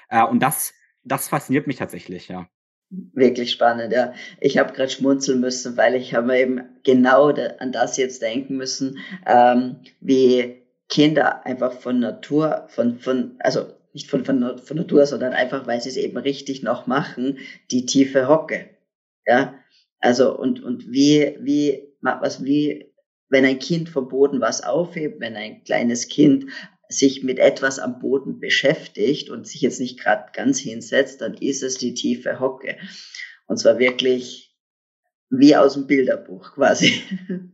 [0.09, 2.49] Äh, und das, das fasziniert mich tatsächlich, ja.
[2.91, 4.13] Wirklich spannend, ja.
[4.41, 8.99] Ich habe gerade schmunzeln müssen, weil ich habe eben genau an das jetzt denken müssen,
[9.27, 15.33] ähm, wie Kinder einfach von Natur, von, von, also nicht von, von, von Natur, sondern
[15.33, 17.39] einfach, weil sie es eben richtig noch machen,
[17.71, 18.69] die tiefe Hocke.
[19.27, 19.55] Ja,
[20.01, 22.93] also und, und wie, wie, was, wie,
[23.31, 26.47] wenn ein Kind vom Boden was aufhebt, wenn ein kleines Kind
[26.89, 31.63] sich mit etwas am Boden beschäftigt und sich jetzt nicht gerade ganz hinsetzt, dann ist
[31.63, 32.77] es die tiefe Hocke.
[33.47, 34.55] Und zwar wirklich
[35.31, 37.03] wie aus dem Bilderbuch quasi.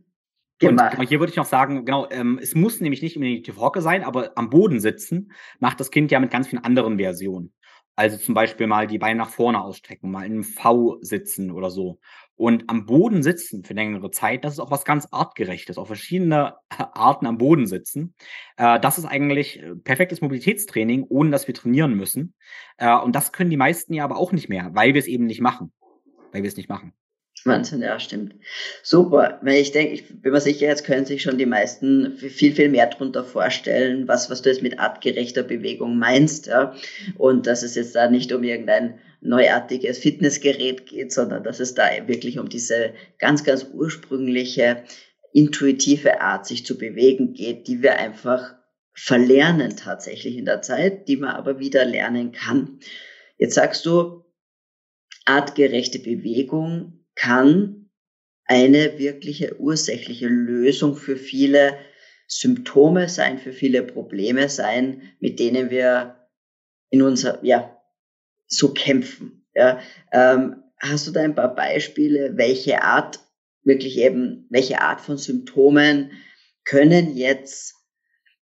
[0.61, 0.97] gemacht.
[0.97, 3.81] Und hier würde ich noch sagen, genau, ähm, es muss nämlich nicht unbedingt die Hocke
[3.81, 7.53] sein, aber am Boden sitzen macht das Kind ja mit ganz vielen anderen Versionen.
[7.95, 11.69] Also zum Beispiel mal die Beine nach vorne ausstrecken, mal in einem V sitzen oder
[11.69, 11.99] so.
[12.35, 16.55] Und am Boden sitzen für längere Zeit, das ist auch was ganz artgerechtes, auf verschiedene
[16.69, 18.15] Arten am Boden sitzen.
[18.57, 22.33] Äh, das ist eigentlich äh, perfektes Mobilitätstraining, ohne dass wir trainieren müssen.
[22.77, 25.25] Äh, und das können die meisten ja aber auch nicht mehr, weil wir es eben
[25.25, 25.71] nicht machen.
[26.31, 26.93] Weil wir es nicht machen.
[27.43, 28.35] Wahnsinn, ja, stimmt.
[28.83, 29.39] Super.
[29.41, 32.69] Weil ich denke, ich bin mir sicher, jetzt können sich schon die meisten viel, viel
[32.69, 36.75] mehr darunter vorstellen, was, was du jetzt mit artgerechter Bewegung meinst, ja.
[37.17, 41.85] Und dass es jetzt da nicht um irgendein neuartiges Fitnessgerät geht, sondern dass es da
[42.05, 44.83] wirklich um diese ganz, ganz ursprüngliche,
[45.33, 48.55] intuitive Art, sich zu bewegen geht, die wir einfach
[48.93, 52.79] verlernen tatsächlich in der Zeit, die man aber wieder lernen kann.
[53.37, 54.25] Jetzt sagst du,
[55.25, 57.89] artgerechte Bewegung kann
[58.45, 61.77] eine wirkliche ursächliche Lösung für viele
[62.27, 66.27] Symptome sein, für viele Probleme sein, mit denen wir
[66.89, 67.79] in unser, ja,
[68.47, 69.45] so kämpfen.
[69.53, 69.79] Ja.
[70.11, 73.19] Ähm, hast du da ein paar Beispiele, welche Art,
[73.63, 76.11] wirklich eben, welche Art von Symptomen
[76.63, 77.75] können jetzt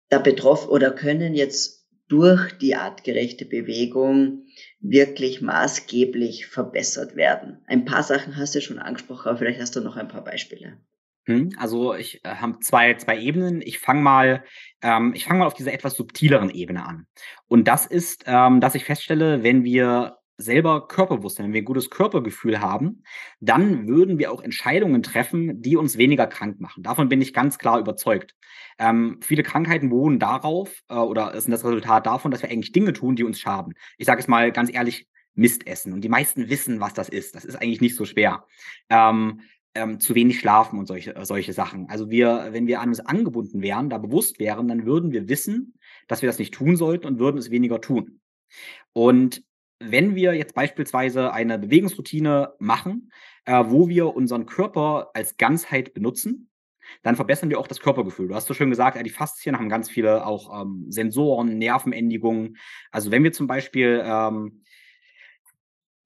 [0.08, 4.46] da betroffen oder können jetzt durch die artgerechte Bewegung
[4.80, 7.62] wirklich maßgeblich verbessert werden.
[7.66, 10.78] Ein paar Sachen hast du schon angesprochen, aber vielleicht hast du noch ein paar Beispiele.
[11.26, 13.60] Hm, also ich äh, habe zwei, zwei Ebenen.
[13.60, 14.44] Ich fange mal,
[14.80, 17.06] ähm, ich fange mal auf dieser etwas subtileren Ebene an.
[17.48, 21.90] Und das ist, ähm, dass ich feststelle, wenn wir selber Körperbewusstsein, wenn wir ein gutes
[21.90, 23.02] Körpergefühl haben,
[23.40, 26.82] dann würden wir auch Entscheidungen treffen, die uns weniger krank machen.
[26.82, 28.34] Davon bin ich ganz klar überzeugt.
[28.78, 32.92] Ähm, viele Krankheiten beruhen darauf äh, oder sind das Resultat davon, dass wir eigentlich Dinge
[32.92, 33.74] tun, die uns schaden.
[33.96, 35.92] Ich sage es mal ganz ehrlich, Mist essen.
[35.92, 37.34] Und die meisten wissen, was das ist.
[37.34, 38.46] Das ist eigentlich nicht so schwer.
[38.88, 39.42] Ähm,
[39.74, 41.88] ähm, zu wenig schlafen und solche, solche Sachen.
[41.90, 45.78] Also wir, wenn wir an uns angebunden wären, da bewusst wären, dann würden wir wissen,
[46.08, 48.20] dass wir das nicht tun sollten und würden es weniger tun.
[48.94, 49.42] Und
[49.78, 53.10] wenn wir jetzt beispielsweise eine Bewegungsroutine machen,
[53.44, 56.50] äh, wo wir unseren Körper als Ganzheit benutzen,
[57.02, 58.28] dann verbessern wir auch das Körpergefühl.
[58.28, 62.56] Du hast so schön gesagt, die Faszien haben ganz viele auch ähm, Sensoren, Nervenendigungen.
[62.90, 64.62] Also wenn wir zum Beispiel ähm,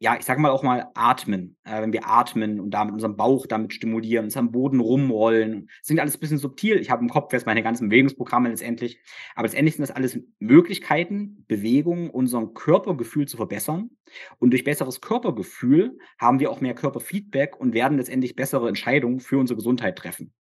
[0.02, 1.58] ja, ich sage mal auch mal atmen.
[1.62, 5.88] Äh, wenn wir atmen und damit unseren Bauch damit stimulieren, uns am Boden rumrollen, das
[5.88, 6.78] sind alles ein bisschen subtil.
[6.78, 8.98] Ich habe im Kopf jetzt meine ganzen Bewegungsprogramme letztendlich.
[9.34, 13.90] Aber letztendlich sind das alles Möglichkeiten, Bewegungen, unseren Körpergefühl zu verbessern.
[14.38, 19.36] Und durch besseres Körpergefühl haben wir auch mehr Körperfeedback und werden letztendlich bessere Entscheidungen für
[19.36, 20.32] unsere Gesundheit treffen.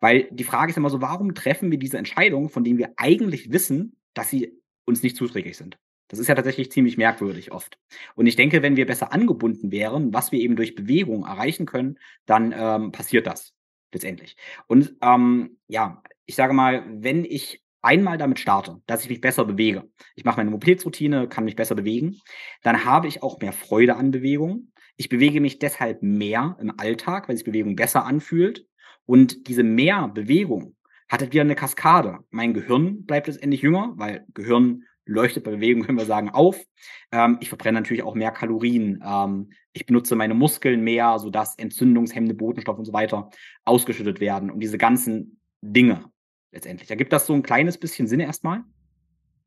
[0.00, 3.52] Weil die Frage ist immer so, warum treffen wir diese Entscheidungen, von denen wir eigentlich
[3.52, 5.78] wissen, dass sie uns nicht zuträglich sind?
[6.08, 7.78] Das ist ja tatsächlich ziemlich merkwürdig oft.
[8.14, 11.98] Und ich denke, wenn wir besser angebunden wären, was wir eben durch Bewegung erreichen können,
[12.26, 13.54] dann ähm, passiert das
[13.92, 14.36] letztendlich.
[14.66, 19.44] Und ähm, ja, ich sage mal, wenn ich einmal damit starte, dass ich mich besser
[19.44, 19.84] bewege,
[20.16, 22.18] ich mache meine Mobilitätsroutine, kann mich besser bewegen,
[22.62, 24.72] dann habe ich auch mehr Freude an Bewegung.
[24.96, 28.66] Ich bewege mich deshalb mehr im Alltag, weil sich Bewegung besser anfühlt.
[29.06, 30.74] Und diese mehr Bewegung
[31.08, 32.18] hat halt wieder eine Kaskade.
[32.30, 36.62] Mein Gehirn bleibt letztendlich jünger, weil Gehirn leuchtet bei Bewegung, können wir sagen, auf.
[37.10, 39.02] Ähm, ich verbrenne natürlich auch mehr Kalorien.
[39.04, 43.30] Ähm, ich benutze meine Muskeln mehr, sodass entzündungshemmende Botenstoffe und so weiter
[43.64, 46.04] ausgeschüttet werden und diese ganzen Dinge
[46.52, 46.88] letztendlich.
[46.88, 48.62] Da gibt das so ein kleines bisschen Sinn erstmal.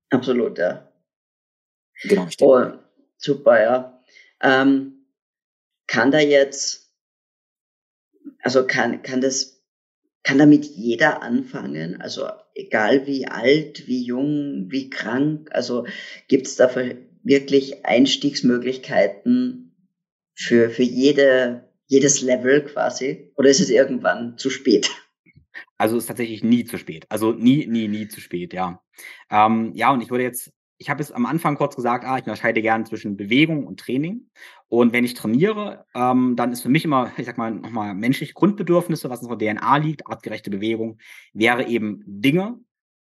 [0.10, 0.92] Absolut, ja.
[2.04, 2.28] Genau.
[2.42, 2.66] Oh,
[3.18, 4.04] super, ja.
[4.42, 5.06] Ähm,
[5.88, 6.92] kann da jetzt,
[8.42, 9.64] also kann, kann das,
[10.24, 12.02] kann damit jeder anfangen?
[12.02, 12.28] Also
[12.66, 15.50] egal wie alt, wie jung, wie krank?
[15.52, 15.86] Also
[16.28, 16.70] gibt es da
[17.24, 19.76] wirklich Einstiegsmöglichkeiten
[20.34, 23.32] für, für jede, jedes Level quasi?
[23.36, 24.90] Oder ist es irgendwann zu spät?
[25.78, 27.06] Also es ist tatsächlich nie zu spät.
[27.10, 28.82] Also nie, nie, nie zu spät, ja.
[29.30, 32.24] Ähm, ja, und ich würde jetzt ich habe es am Anfang kurz gesagt, ah, ich
[32.24, 34.28] unterscheide gerne zwischen Bewegung und Training.
[34.68, 38.34] Und wenn ich trainiere, ähm, dann ist für mich immer, ich sag mal, nochmal menschliche
[38.34, 40.98] Grundbedürfnisse, was in unserer DNA liegt, artgerechte Bewegung,
[41.34, 42.60] wäre eben Dinge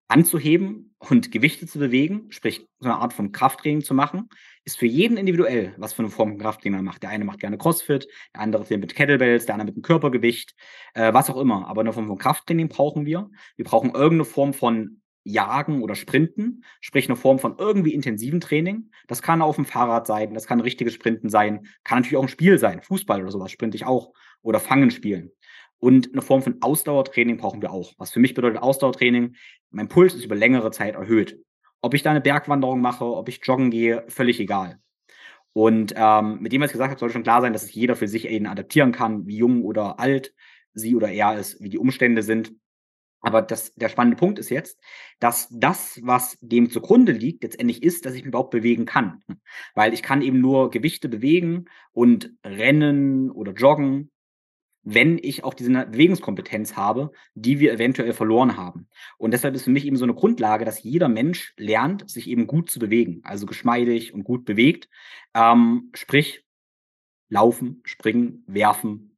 [0.06, 4.28] anzuheben und Gewichte zu bewegen, sprich so eine Art von Krafttraining zu machen,
[4.64, 7.02] ist für jeden individuell, was für eine Form von Krafttraining man macht.
[7.02, 10.54] Der eine macht gerne Crossfit, der andere mit Kettlebells, der andere mit dem Körpergewicht,
[10.94, 11.66] äh, was auch immer.
[11.66, 13.30] Aber eine Form von Krafttraining brauchen wir.
[13.56, 18.90] Wir brauchen irgendeine Form von Jagen oder Sprinten, sprich eine Form von irgendwie intensiven Training.
[19.08, 22.28] Das kann auf dem Fahrrad sein, das kann richtiges Sprinten sein, kann natürlich auch ein
[22.28, 25.30] Spiel sein, Fußball oder sowas sprinte ich auch oder Fangen spielen.
[25.78, 27.92] Und eine Form von Ausdauertraining brauchen wir auch.
[27.98, 29.34] Was für mich bedeutet Ausdauertraining,
[29.70, 31.38] mein Puls ist über längere Zeit erhöht.
[31.80, 34.78] Ob ich da eine Bergwanderung mache, ob ich joggen gehe, völlig egal.
[35.52, 37.96] Und ähm, mit dem, was ich gesagt habe, sollte schon klar sein, dass es jeder
[37.96, 40.34] für sich eben adaptieren kann, wie jung oder alt
[40.72, 42.54] sie oder er ist, wie die Umstände sind.
[43.24, 44.78] Aber das, der spannende Punkt ist jetzt,
[45.18, 49.22] dass das, was dem zugrunde liegt, letztendlich ist, dass ich mich überhaupt bewegen kann.
[49.74, 54.10] Weil ich kann eben nur Gewichte bewegen und rennen oder joggen,
[54.82, 58.88] wenn ich auch diese Bewegungskompetenz habe, die wir eventuell verloren haben.
[59.16, 62.46] Und deshalb ist für mich eben so eine Grundlage, dass jeder Mensch lernt, sich eben
[62.46, 64.90] gut zu bewegen, also geschmeidig und gut bewegt.
[65.32, 66.44] Ähm, sprich,
[67.30, 69.13] laufen, springen, werfen,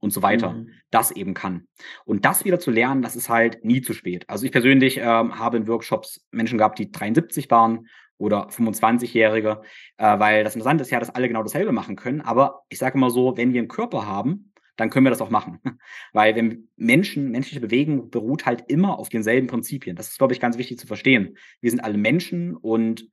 [0.00, 0.70] und so weiter, mhm.
[0.90, 1.68] das eben kann.
[2.04, 4.28] Und das wieder zu lernen, das ist halt nie zu spät.
[4.28, 7.86] Also ich persönlich ähm, habe in Workshops Menschen gehabt, die 73 waren
[8.18, 9.62] oder 25-Jährige,
[9.98, 12.20] äh, weil das Interessante ist ja, dass alle genau dasselbe machen können.
[12.20, 15.30] Aber ich sage immer so, wenn wir einen Körper haben, dann können wir das auch
[15.30, 15.60] machen.
[16.12, 19.94] Weil wenn Menschen, menschliche Bewegung beruht halt immer auf denselben Prinzipien.
[19.94, 21.36] Das ist, glaube ich, ganz wichtig zu verstehen.
[21.60, 23.06] Wir sind alle Menschen und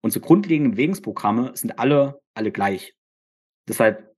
[0.00, 2.94] unsere grundlegenden Bewegungsprogramme sind alle, alle gleich.
[3.68, 4.11] Deshalb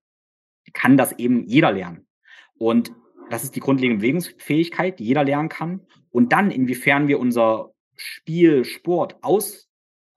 [0.72, 2.06] kann das eben jeder lernen.
[2.58, 2.92] Und
[3.30, 5.80] das ist die grundlegende Bewegungsfähigkeit, die jeder lernen kann.
[6.10, 9.68] Und dann, inwiefern wir unser Spiel, Sport aus,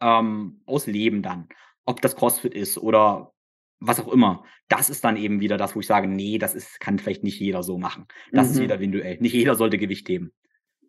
[0.01, 1.47] ähm, ausleben dann,
[1.85, 3.33] ob das CrossFit ist oder
[3.79, 6.79] was auch immer, das ist dann eben wieder das, wo ich sage, nee, das ist,
[6.79, 8.05] kann vielleicht nicht jeder so machen.
[8.31, 8.53] Das mhm.
[8.53, 9.17] ist wieder individuell.
[9.19, 10.33] Nicht jeder sollte Gewicht heben.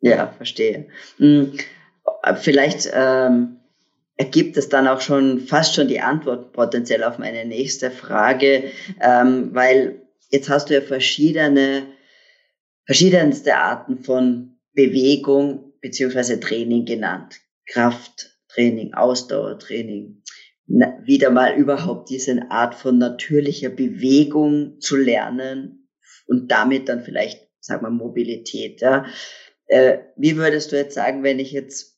[0.01, 0.89] Ja, verstehe.
[1.19, 1.53] Hm,
[2.37, 3.59] vielleicht ähm,
[4.19, 8.65] ergibt es dann auch schon fast schon die Antwort potenziell auf meine nächste Frage,
[9.01, 11.87] ähm, weil jetzt hast du ja verschiedene,
[12.85, 17.41] verschiedenste Arten von Bewegung beziehungsweise Training genannt.
[17.67, 20.23] Krafttraining, Ausdauertraining.
[20.67, 25.89] wieder mal überhaupt diese Art von natürlicher Bewegung zu lernen
[26.27, 28.81] und damit dann vielleicht, sagen wir, Mobilität.
[28.81, 29.07] Ja.
[29.67, 31.98] Äh, wie würdest du jetzt sagen, wenn ich jetzt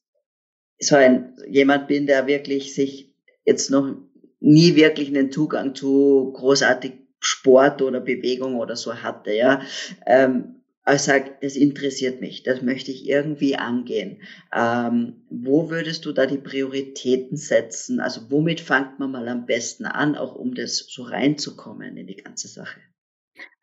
[0.80, 3.14] so ein jemand bin, der wirklich sich
[3.44, 3.94] jetzt noch
[4.40, 9.62] nie wirklich einen Zugang zu großartig Sport oder Bewegung oder so hatte, ja,
[10.06, 14.22] ähm, ich sage, das interessiert mich, das möchte ich irgendwie angehen.
[14.52, 18.00] Ähm, wo würdest du da die Prioritäten setzen?
[18.00, 22.16] Also womit fängt man mal am besten an, auch um das so reinzukommen in die
[22.16, 22.80] ganze Sache?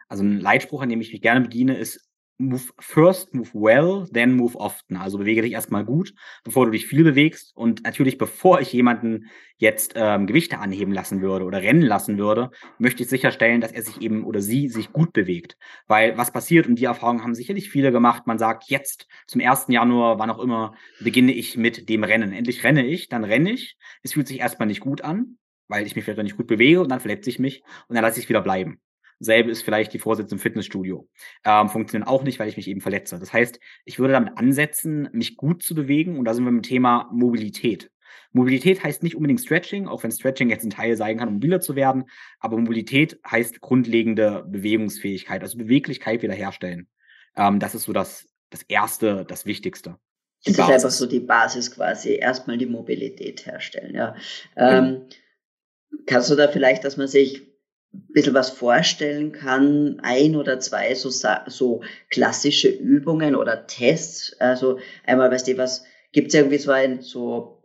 [0.08, 2.07] Also ein Leitspruch, an dem ich mich gerne bediene, ist
[2.38, 4.95] move first, move well, then move often.
[4.97, 7.56] Also bewege dich erstmal gut, bevor du dich viel bewegst.
[7.56, 9.26] Und natürlich, bevor ich jemanden
[9.58, 13.82] jetzt ähm, Gewichte anheben lassen würde oder rennen lassen würde, möchte ich sicherstellen, dass er
[13.82, 15.58] sich eben oder sie sich gut bewegt.
[15.88, 19.65] Weil was passiert, und die Erfahrung haben sicherlich viele gemacht, man sagt, jetzt zum 1.
[19.69, 22.34] Januar, wann auch immer, beginne ich mit dem Rennen.
[22.34, 23.78] Endlich renne ich, dann renne ich.
[24.04, 26.89] Es fühlt sich erstmal nicht gut an, weil ich mich vielleicht nicht gut bewege und
[26.89, 28.80] dann verletze ich mich und dann lasse ich es wieder bleiben.
[29.20, 31.08] Selbe ist vielleicht die Vorsätze im Fitnessstudio.
[31.44, 33.20] Ähm, funktionieren auch nicht, weil ich mich eben verletze.
[33.20, 36.18] Das heißt, ich würde damit ansetzen, mich gut zu bewegen.
[36.18, 37.90] Und da sind wir mit dem Thema Mobilität.
[38.32, 41.62] Mobilität heißt nicht unbedingt Stretching, auch wenn Stretching jetzt ein Teil sein kann, um mobiler
[41.62, 42.06] zu werden.
[42.40, 46.88] Aber Mobilität heißt grundlegende Bewegungsfähigkeit, also Beweglichkeit wiederherstellen.
[47.36, 49.98] Ähm, das ist so das, das Erste, das Wichtigste.
[50.46, 52.16] Das ist einfach so die Basis quasi.
[52.16, 54.16] Erstmal die Mobilität herstellen, ja.
[54.56, 55.98] Ähm, ja.
[56.06, 57.48] Kannst du da vielleicht, dass man sich
[57.93, 64.36] ein bisschen was vorstellen kann, ein oder zwei so, so klassische Übungen oder Tests.
[64.39, 67.63] Also einmal, weißt du, was gibt es irgendwie so einen so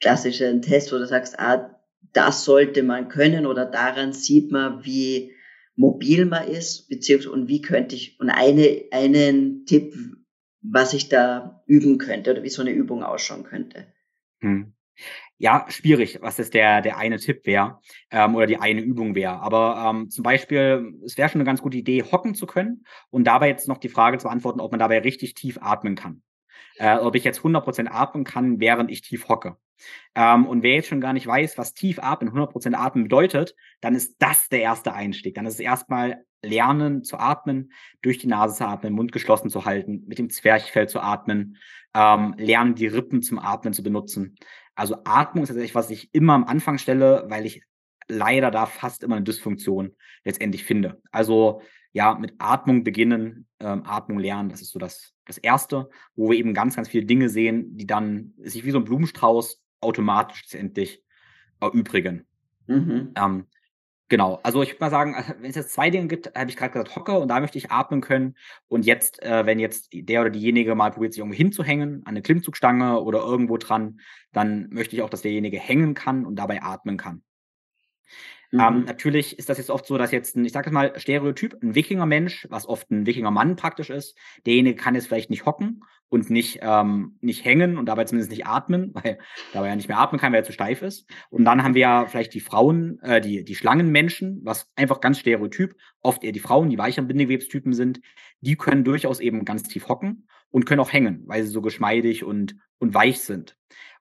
[0.00, 1.80] klassischen Test, wo du sagst, ah,
[2.12, 5.32] das sollte man können oder daran sieht man, wie
[5.74, 9.94] mobil man ist, beziehungsweise und wie könnte ich, und eine, einen Tipp,
[10.62, 13.86] was ich da üben könnte oder wie so eine Übung ausschauen könnte.
[14.40, 14.72] Hm
[15.38, 19.40] ja, schwierig, was jetzt der, der eine Tipp wäre ähm, oder die eine Übung wäre.
[19.40, 23.24] Aber ähm, zum Beispiel, es wäre schon eine ganz gute Idee, hocken zu können und
[23.24, 26.22] dabei jetzt noch die Frage zu beantworten, ob man dabei richtig tief atmen kann.
[26.78, 29.56] Äh, ob ich jetzt 100% atmen kann, während ich tief hocke.
[30.14, 33.94] Ähm, und wer jetzt schon gar nicht weiß, was tief atmen, 100% atmen bedeutet, dann
[33.94, 35.34] ist das der erste Einstieg.
[35.34, 37.72] Dann ist es erstmal lernen zu atmen,
[38.02, 41.56] durch die Nase zu atmen, Mund geschlossen zu halten, mit dem Zwerchfell zu atmen,
[41.94, 44.36] ähm, lernen die Rippen zum Atmen zu benutzen.
[44.76, 47.62] Also Atmung ist tatsächlich, was ich immer am Anfang stelle, weil ich
[48.08, 51.00] leider da fast immer eine Dysfunktion letztendlich finde.
[51.10, 51.62] Also
[51.92, 56.38] ja, mit Atmung beginnen, ähm, Atmung lernen, das ist so das, das Erste, wo wir
[56.38, 61.02] eben ganz, ganz viele Dinge sehen, die dann sich wie so ein Blumenstrauß automatisch letztendlich
[61.58, 62.26] erübrigen.
[62.66, 63.12] Mhm.
[63.16, 63.46] Ähm,
[64.08, 66.72] Genau, also ich würde mal sagen, wenn es jetzt zwei Dinge gibt, habe ich gerade
[66.72, 68.36] gesagt, hocke und da möchte ich atmen können.
[68.68, 72.22] Und jetzt, äh, wenn jetzt der oder diejenige mal probiert, sich irgendwo hinzuhängen, an eine
[72.22, 74.00] Klimmzugstange oder irgendwo dran,
[74.32, 77.22] dann möchte ich auch, dass derjenige hängen kann und dabei atmen kann.
[78.52, 78.64] Ähm, mhm.
[78.64, 81.74] Ähm, natürlich ist das jetzt oft so, dass jetzt ein, ich sage mal, Stereotyp, ein
[81.74, 86.60] Wikinger-Mensch, was oft ein Wikinger-Mann praktisch ist, derjenige kann jetzt vielleicht nicht hocken und nicht,
[86.62, 89.18] ähm, nicht hängen und dabei zumindest nicht atmen, weil
[89.52, 91.08] dabei ja nicht mehr atmen kann, weil er zu steif ist.
[91.30, 95.18] Und dann haben wir ja vielleicht die Frauen, äh, die, die Schlangenmenschen, was einfach ganz
[95.18, 98.00] Stereotyp, oft eher die Frauen, die weicheren Bindegewebstypen sind,
[98.40, 102.24] die können durchaus eben ganz tief hocken und können auch hängen, weil sie so geschmeidig
[102.24, 103.56] und, und weich sind.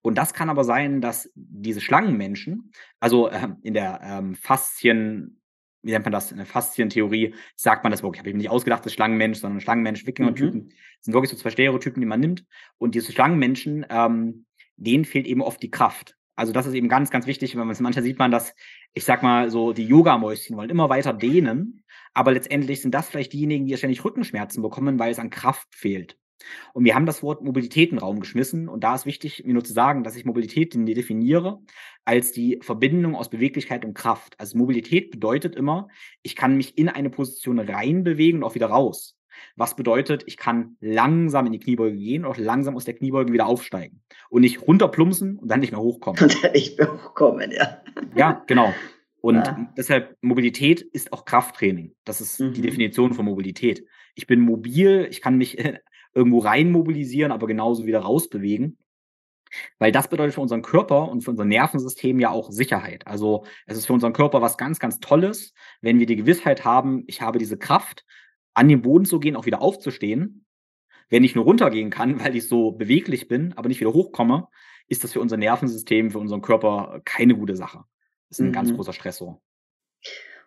[0.06, 5.42] Und das kann aber sein, dass diese Schlangenmenschen, also äh, in der ähm, Faszien,
[5.82, 8.52] wie nennt man das, in der Faszientheorie sagt man das wirklich, habe ich mir nicht
[8.52, 10.72] ausgedacht, das Schlangenmensch, sondern Schlangenmensch, Wikinger-Typen, mhm.
[11.02, 12.46] sind wirklich so zwei Stereotypen, die man nimmt.
[12.78, 16.16] Und diese Schlangenmenschen, ähm, denen fehlt eben oft die Kraft.
[16.36, 18.54] Also das ist eben ganz, ganz wichtig, weil man manchmal sieht man, dass,
[18.94, 23.34] ich sag mal, so die Yogamäuschen wollen immer weiter dehnen, aber letztendlich sind das vielleicht
[23.34, 26.16] diejenigen, die ständig Rückenschmerzen bekommen, weil es an Kraft fehlt.
[26.74, 28.68] Und wir haben das Wort Mobilität in den Raum geschmissen.
[28.70, 31.60] Und da ist wichtig, mir nur zu sagen, dass ich Mobilität definiere
[32.04, 34.40] als die Verbindung aus Beweglichkeit und Kraft.
[34.40, 35.88] Also Mobilität bedeutet immer,
[36.22, 39.18] ich kann mich in eine Position reinbewegen und auch wieder raus.
[39.56, 43.34] Was bedeutet, ich kann langsam in die Kniebeuge gehen und auch langsam aus der Kniebeuge
[43.34, 44.02] wieder aufsteigen.
[44.30, 46.22] Und nicht runterplumpsen und dann nicht mehr hochkommen.
[46.22, 47.82] Und dann nicht mehr hochkommen, ja.
[48.16, 48.74] Ja, genau.
[49.22, 49.74] Und ja.
[49.76, 51.96] deshalb Mobilität ist auch Krafttraining.
[52.04, 52.54] Das ist mhm.
[52.54, 53.84] die Definition von Mobilität.
[54.14, 55.58] Ich bin mobil, ich kann mich
[56.16, 58.78] irgendwo rein mobilisieren, aber genauso wieder rausbewegen.
[59.78, 63.06] Weil das bedeutet für unseren Körper und für unser Nervensystem ja auch Sicherheit.
[63.06, 67.04] Also es ist für unseren Körper was ganz, ganz Tolles, wenn wir die Gewissheit haben,
[67.08, 68.06] ich habe diese Kraft,
[68.54, 70.46] an den Boden zu gehen, auch wieder aufzustehen.
[71.10, 74.48] Wenn ich nur runtergehen kann, weil ich so beweglich bin, aber nicht wieder hochkomme,
[74.88, 77.84] ist das für unser Nervensystem, für unseren Körper keine gute Sache.
[78.30, 78.54] Das ist ein mhm.
[78.54, 79.42] ganz großer Stressor.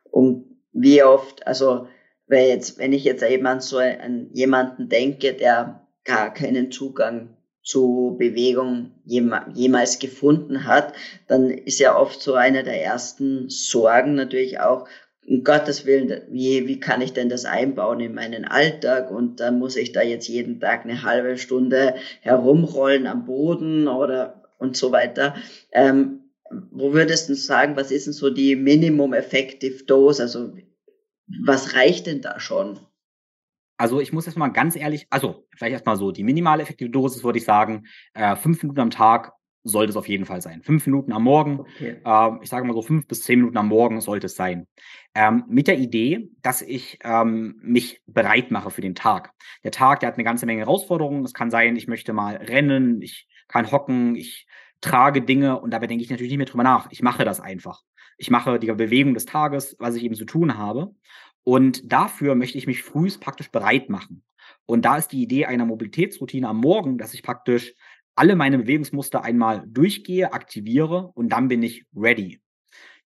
[0.04, 1.88] Und wie oft, also
[2.28, 7.36] weil jetzt, wenn ich jetzt eben an so einen, jemanden denke, der gar keinen Zugang
[7.62, 10.94] zu Bewegung jemals gefunden hat,
[11.26, 14.88] dann ist ja oft so eine der ersten Sorgen natürlich auch,
[15.28, 19.10] um Gottes Willen, wie, wie kann ich denn das einbauen in meinen Alltag?
[19.10, 24.42] Und dann muss ich da jetzt jeden Tag eine halbe Stunde herumrollen am Boden oder
[24.58, 25.34] und so weiter.
[25.72, 26.20] Ähm,
[26.70, 30.22] wo würdest du sagen, was ist denn so die Minimum Effective Dose?
[30.22, 30.54] Also
[31.44, 32.80] was reicht denn da schon?
[33.76, 37.22] Also ich muss jetzt mal ganz ehrlich, also vielleicht erstmal so, die minimale effektive Dosis
[37.22, 40.62] würde ich sagen, äh, fünf Minuten am Tag sollte es auf jeden Fall sein.
[40.62, 42.00] Fünf Minuten am Morgen, okay.
[42.04, 44.66] äh, ich sage mal so fünf bis zehn Minuten am Morgen sollte es sein.
[45.14, 49.32] Ähm, mit der Idee, dass ich ähm, mich bereit mache für den Tag.
[49.62, 51.24] Der Tag, der hat eine ganze Menge Herausforderungen.
[51.24, 54.46] Es kann sein, ich möchte mal rennen, ich kann hocken, ich
[54.80, 56.88] trage Dinge und dabei denke ich natürlich nicht mehr drüber nach.
[56.90, 57.82] Ich mache das einfach.
[58.18, 60.94] Ich mache die Bewegung des Tages, was ich eben zu tun habe.
[61.44, 64.22] Und dafür möchte ich mich frühst praktisch bereit machen.
[64.66, 67.74] Und da ist die Idee einer Mobilitätsroutine am Morgen, dass ich praktisch
[68.14, 72.42] alle meine Bewegungsmuster einmal durchgehe, aktiviere und dann bin ich ready.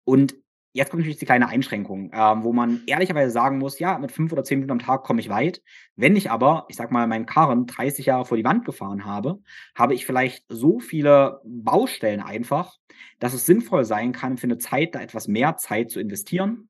[0.05, 0.36] Und
[0.73, 4.33] jetzt kommt natürlich die kleine Einschränkung, äh, wo man ehrlicherweise sagen muss, ja, mit fünf
[4.33, 5.62] oder zehn Minuten am Tag komme ich weit.
[5.97, 9.41] Wenn ich aber, ich sag mal, meinen Karren 30 Jahre vor die Wand gefahren habe,
[9.75, 12.77] habe ich vielleicht so viele Baustellen einfach,
[13.18, 16.68] dass es sinnvoll sein kann, für eine Zeit da etwas mehr Zeit zu investieren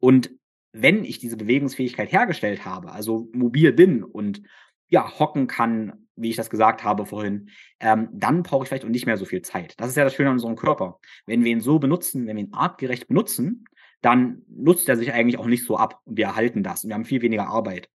[0.00, 0.30] und
[0.72, 4.42] wenn ich diese Bewegungsfähigkeit hergestellt habe, also mobil bin und
[4.90, 8.90] ja, hocken kann, wie ich das gesagt habe vorhin, ähm, dann brauche ich vielleicht auch
[8.90, 9.74] nicht mehr so viel Zeit.
[9.78, 10.98] Das ist ja das Schöne an unserem Körper.
[11.26, 13.64] Wenn wir ihn so benutzen, wenn wir ihn artgerecht benutzen,
[14.02, 16.94] dann nutzt er sich eigentlich auch nicht so ab und wir erhalten das und wir
[16.94, 17.88] haben viel weniger Arbeit.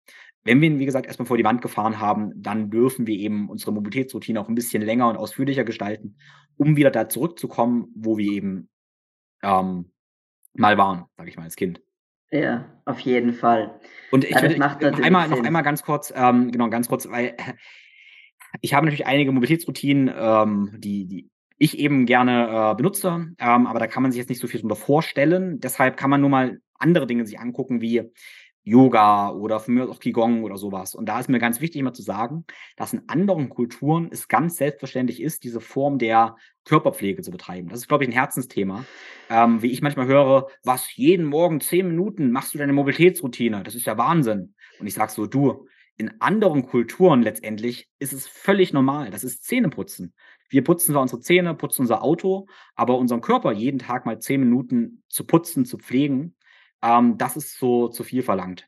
[0.46, 3.50] Wenn wir ihn, wie gesagt, erstmal vor die Wand gefahren haben, dann dürfen wir eben
[3.50, 6.18] unsere Mobilitätsroutine auch ein bisschen länger und ausführlicher gestalten,
[6.58, 8.70] um wieder da zurückzukommen, wo wir eben
[9.42, 9.92] ähm,
[10.54, 11.82] mal waren, sage ich mal, als Kind.
[12.34, 13.80] Ja, auf jeden Fall.
[14.12, 17.38] Und ich ja, würde noch einmal, noch einmal ganz kurz, ähm, genau, ganz kurz, weil
[18.62, 21.30] ich habe natürlich einige Mobilitätsroutinen, ähm, die, die
[21.60, 24.62] ich eben gerne äh, benutze, ähm, aber da kann man sich jetzt nicht so viel
[24.62, 25.60] drunter vorstellen.
[25.60, 28.12] Deshalb kann man nur mal andere Dinge sich angucken, wie
[28.64, 30.96] Yoga oder für mich auch Qigong oder sowas.
[30.96, 32.46] Und da ist mir ganz wichtig immer zu sagen,
[32.78, 37.70] dass in anderen Kulturen es ganz selbstverständlich ist, diese Form der Körperpflege zu betreiben.
[37.70, 38.86] Das ist, glaube ich, ein Herzensthema.
[39.30, 43.64] Ähm, wie ich manchmal höre, was, jeden Morgen zehn Minuten machst du deine Mobilitätsroutine?
[43.64, 44.56] Das ist ja Wahnsinn.
[44.80, 49.12] Und ich sage so, du, in anderen Kulturen letztendlich ist es völlig normal.
[49.12, 50.14] Das ist Zähneputzen.
[50.50, 54.40] Wir putzen zwar unsere Zähne, putzen unser Auto, aber unseren Körper jeden Tag mal zehn
[54.40, 56.36] Minuten zu putzen, zu pflegen,
[56.84, 58.68] ähm, das ist so zu viel verlangt.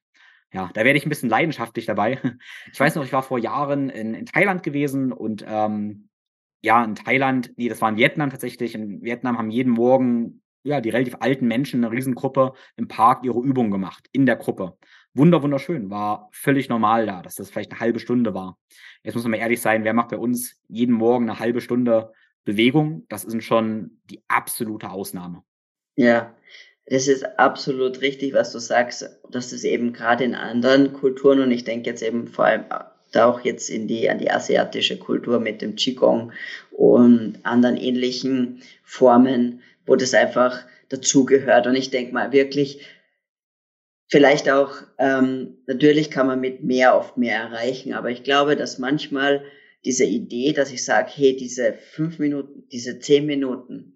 [0.53, 2.20] Ja, da werde ich ein bisschen leidenschaftlich dabei.
[2.72, 6.09] Ich weiß noch, ich war vor Jahren in, in Thailand gewesen und ähm,
[6.61, 8.74] ja, in Thailand, nee, das war in Vietnam tatsächlich.
[8.74, 13.39] In Vietnam haben jeden Morgen ja die relativ alten Menschen, eine Riesengruppe im Park ihre
[13.39, 14.78] Übungen gemacht, in der Gruppe.
[15.13, 18.57] Wunder, wunderschön, war völlig normal da, dass das vielleicht eine halbe Stunde war.
[19.03, 22.11] Jetzt muss man mal ehrlich sein, wer macht bei uns jeden Morgen eine halbe Stunde
[22.43, 23.05] Bewegung?
[23.09, 25.43] Das ist schon die absolute Ausnahme.
[25.95, 26.36] Ja,
[26.88, 31.52] das ist absolut richtig, was du sagst, dass es eben gerade in anderen Kulturen und
[31.52, 32.66] ich denke jetzt eben vor allem
[33.12, 36.32] da auch jetzt in die, an die asiatische Kultur mit dem Qigong
[36.72, 41.66] und anderen ähnlichen Formen, wo das einfach dazugehört.
[41.66, 42.86] Und ich denke mal wirklich,
[44.08, 48.80] vielleicht auch, ähm, natürlich kann man mit mehr oft mehr erreichen, aber ich glaube, dass
[48.80, 49.44] manchmal
[49.86, 53.95] diese Idee, dass ich sage, hey, diese fünf Minuten, diese zehn Minuten,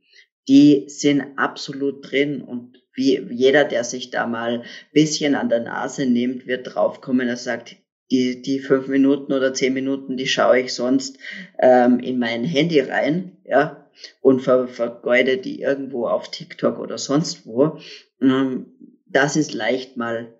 [0.49, 6.05] die sind absolut drin und wie jeder, der sich da mal bisschen an der Nase
[6.05, 7.77] nimmt, wird draufkommen, er sagt,
[8.11, 11.19] die, die fünf Minuten oder zehn Minuten, die schaue ich sonst
[11.59, 13.89] ähm, in mein Handy rein, ja,
[14.21, 17.79] und ver, vergeude die irgendwo auf TikTok oder sonst wo.
[18.19, 18.65] Ähm,
[19.05, 20.33] das ist leicht mal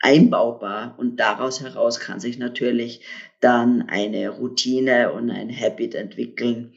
[0.00, 3.04] einbaubar und daraus heraus kann sich natürlich
[3.40, 6.74] dann eine Routine und ein Habit entwickeln,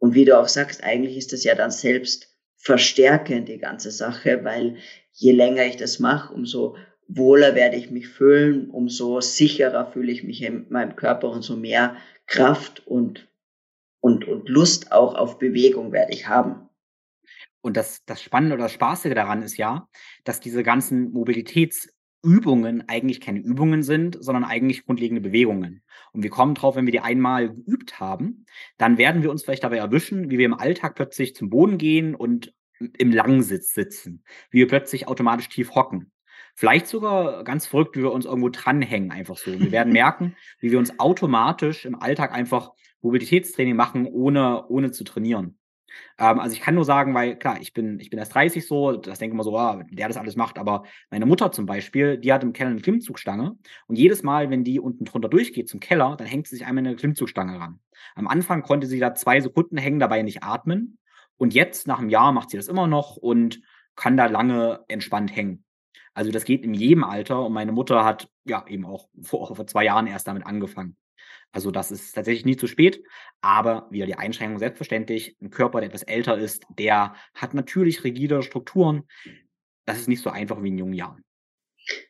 [0.00, 4.44] und wie du auch sagst, eigentlich ist das ja dann selbst verstärkend, die ganze Sache,
[4.44, 4.78] weil
[5.12, 6.76] je länger ich das mache, umso
[7.06, 11.56] wohler werde ich mich fühlen, umso sicherer fühle ich mich in meinem Körper und so
[11.56, 11.96] mehr
[12.26, 13.28] Kraft und,
[14.00, 16.68] und, und Lust auch auf Bewegung werde ich haben.
[17.60, 19.88] Und das, das Spannende oder das Spaßige daran ist ja,
[20.24, 21.88] dass diese ganzen Mobilitäts-
[22.22, 25.82] Übungen eigentlich keine Übungen sind, sondern eigentlich grundlegende Bewegungen.
[26.12, 28.44] Und wir kommen drauf, wenn wir die einmal geübt haben,
[28.76, 32.14] dann werden wir uns vielleicht dabei erwischen, wie wir im Alltag plötzlich zum Boden gehen
[32.14, 32.52] und
[32.98, 36.12] im Langsitz sitzen, wie wir plötzlich automatisch tief hocken.
[36.54, 39.58] Vielleicht sogar ganz verrückt, wie wir uns irgendwo dranhängen, einfach so.
[39.58, 45.04] Wir werden merken, wie wir uns automatisch im Alltag einfach Mobilitätstraining machen, ohne, ohne zu
[45.04, 45.59] trainieren.
[46.18, 48.92] Ähm, also ich kann nur sagen, weil klar, ich bin, ich bin erst 30 so,
[48.96, 52.18] das denke ich mal so, ah, der das alles macht, aber meine Mutter zum Beispiel,
[52.18, 55.80] die hat im Keller eine Klimmzugstange und jedes Mal, wenn die unten drunter durchgeht zum
[55.80, 57.80] Keller, dann hängt sie sich einmal eine Klimmzugstange ran.
[58.14, 60.98] Am Anfang konnte sie da zwei Sekunden hängen, dabei nicht atmen
[61.36, 63.60] und jetzt, nach einem Jahr, macht sie das immer noch und
[63.96, 65.64] kann da lange entspannt hängen.
[66.14, 69.66] Also das geht in jedem Alter und meine Mutter hat ja eben auch vor, vor
[69.66, 70.96] zwei Jahren erst damit angefangen.
[71.52, 73.02] Also das ist tatsächlich nie zu spät,
[73.40, 75.36] aber wieder die Einschränkung selbstverständlich.
[75.40, 79.08] Ein Körper, der etwas älter ist, der hat natürlich rigide Strukturen.
[79.84, 81.24] Das ist nicht so einfach wie in jungen Jahren.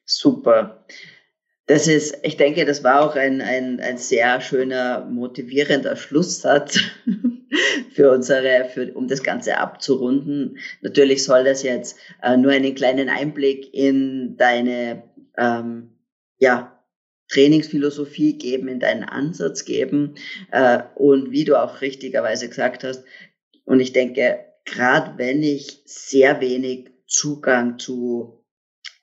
[0.05, 0.84] Super.
[1.66, 6.80] Das ist, ich denke, das war auch ein, ein, ein sehr schöner, motivierender Schlusssatz
[7.95, 10.59] für unsere, für, um das Ganze abzurunden.
[10.80, 15.05] Natürlich soll das jetzt äh, nur einen kleinen Einblick in deine,
[15.38, 15.97] ähm,
[16.38, 16.80] ja,
[17.31, 20.16] Trainingsphilosophie geben, in deinen Ansatz geben
[20.51, 23.05] äh, und wie du auch richtigerweise gesagt hast.
[23.64, 28.45] Und ich denke, gerade wenn ich sehr wenig Zugang zu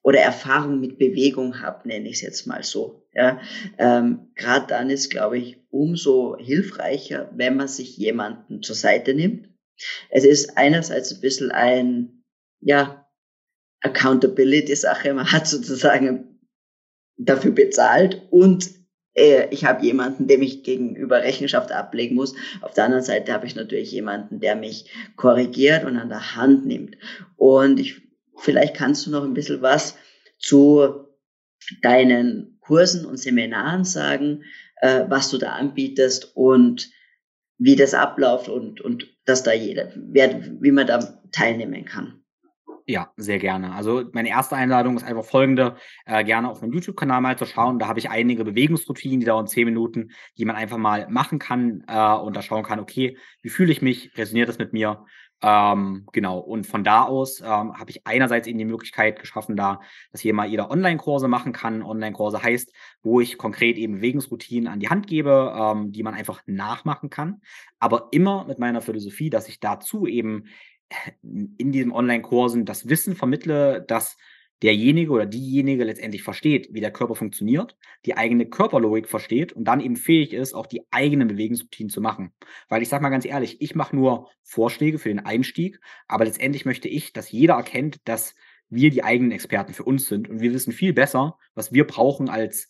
[0.03, 3.07] oder Erfahrung mit Bewegung habe, nenne ich es jetzt mal so.
[3.13, 3.41] Ja,
[3.78, 9.49] ähm, gerade dann ist, glaube ich, umso hilfreicher, wenn man sich jemanden zur Seite nimmt.
[10.09, 12.23] Es ist einerseits ein bisschen ein,
[12.61, 13.05] ja,
[13.82, 15.13] Accountability-Sache.
[15.13, 16.36] Man hat sozusagen
[17.18, 18.70] dafür bezahlt und
[19.18, 22.36] äh, ich habe jemanden, dem ich gegenüber Rechenschaft ablegen muss.
[22.61, 26.65] Auf der anderen Seite habe ich natürlich jemanden, der mich korrigiert und an der Hand
[26.65, 26.97] nimmt.
[27.36, 28.01] Und ich,
[28.38, 29.97] vielleicht kannst du noch ein bisschen was
[30.38, 31.07] zu
[31.82, 34.43] deinen Kursen und Seminaren sagen,
[34.82, 36.91] äh, was du da anbietest und
[37.57, 40.99] wie das abläuft und, und dass da jeder, wer, wie man da
[41.32, 42.24] teilnehmen kann.
[42.89, 43.73] Ja, sehr gerne.
[43.73, 45.75] Also meine erste Einladung ist einfach folgende,
[46.05, 47.79] äh, gerne auf meinem YouTube-Kanal mal zu schauen.
[47.79, 51.83] Da habe ich einige Bewegungsroutinen, die dauern zehn Minuten, die man einfach mal machen kann
[51.89, 55.05] äh, und da schauen kann, okay, wie fühle ich mich, resoniert das mit mir?
[55.41, 59.81] Ähm, genau, und von da aus ähm, habe ich einerseits eben die Möglichkeit geschaffen, da,
[60.13, 61.83] dass hier mal jeder Online-Kurse machen kann.
[61.83, 62.73] Online-Kurse heißt,
[63.03, 67.41] wo ich konkret eben Bewegungsroutinen an die Hand gebe, ähm, die man einfach nachmachen kann.
[67.79, 70.45] Aber immer mit meiner Philosophie, dass ich dazu eben
[71.21, 74.17] in diesen Online-Kursen das Wissen vermittle, dass
[74.63, 79.79] derjenige oder diejenige letztendlich versteht, wie der Körper funktioniert, die eigene Körperlogik versteht und dann
[79.79, 82.33] eben fähig ist, auch die eigenen Bewegungsroutinen zu machen.
[82.67, 86.65] Weil ich sage mal ganz ehrlich, ich mache nur Vorschläge für den Einstieg, aber letztendlich
[86.65, 88.35] möchte ich, dass jeder erkennt, dass
[88.69, 92.29] wir die eigenen Experten für uns sind und wir wissen viel besser, was wir brauchen,
[92.29, 92.67] als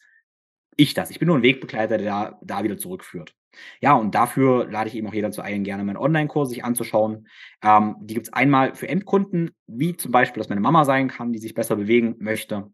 [0.75, 1.09] ich das.
[1.09, 3.36] Ich bin nur ein Wegbegleiter, der da wieder zurückführt.
[3.81, 7.27] Ja, und dafür lade ich eben auch jeder zu ein, gerne meinen Online-Kurs sich anzuschauen.
[7.63, 11.33] Ähm, die gibt es einmal für Endkunden, wie zum Beispiel, dass meine Mama sein kann,
[11.33, 12.71] die sich besser bewegen möchte.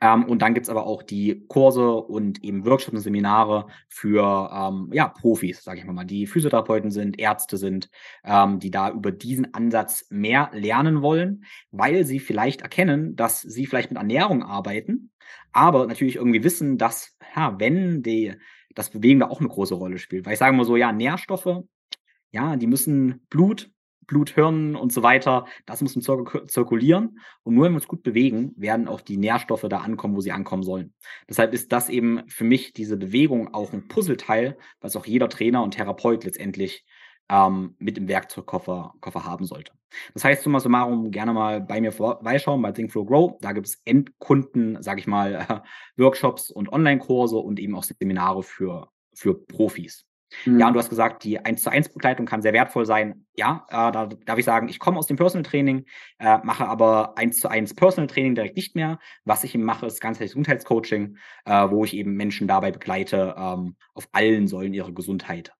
[0.00, 4.90] Ähm, und dann gibt's aber auch die Kurse und eben Workshops und Seminare für ähm,
[4.92, 7.90] ja, Profis, sage ich mal, die Physiotherapeuten sind, Ärzte sind,
[8.24, 13.66] ähm, die da über diesen Ansatz mehr lernen wollen, weil sie vielleicht erkennen, dass sie
[13.66, 15.10] vielleicht mit Ernährung arbeiten,
[15.52, 18.34] aber natürlich irgendwie wissen, dass ja, wenn die
[18.76, 20.24] das Bewegen da auch eine große Rolle spielt.
[20.24, 21.64] Weil ich sage mal so, ja, Nährstoffe,
[22.30, 23.70] ja, die müssen Blut,
[24.06, 27.18] Bluthirn und so weiter, das muss zir zirkulieren.
[27.42, 30.30] Und nur wenn wir uns gut bewegen, werden auch die Nährstoffe da ankommen, wo sie
[30.30, 30.94] ankommen sollen.
[31.28, 35.62] Deshalb ist das eben für mich diese Bewegung auch ein Puzzleteil, was auch jeder Trainer
[35.62, 36.84] und Therapeut letztendlich
[37.28, 39.72] ähm, mit im Werkzeugkoffer Koffer haben sollte.
[40.14, 43.38] Das heißt, summa summarum, gerne mal bei mir vorbeischauen bei Think Flow Grow.
[43.40, 45.60] Da gibt es Endkunden, sage ich mal, äh,
[46.02, 50.04] Workshops und Online-Kurse und eben auch Seminare für, für Profis.
[50.44, 50.58] Mhm.
[50.58, 53.26] Ja, und du hast gesagt, die 1 zu 1 Begleitung kann sehr wertvoll sein.
[53.36, 55.86] Ja, äh, da darf ich sagen, ich komme aus dem Personal Training,
[56.18, 58.98] äh, mache aber 1 zu 1 Personal Training direkt nicht mehr.
[59.24, 63.76] Was ich eben mache, ist ganzheitliches Gesundheitscoaching, äh, wo ich eben Menschen dabei begleite, ähm,
[63.94, 65.52] auf allen Säulen ihrer Gesundheit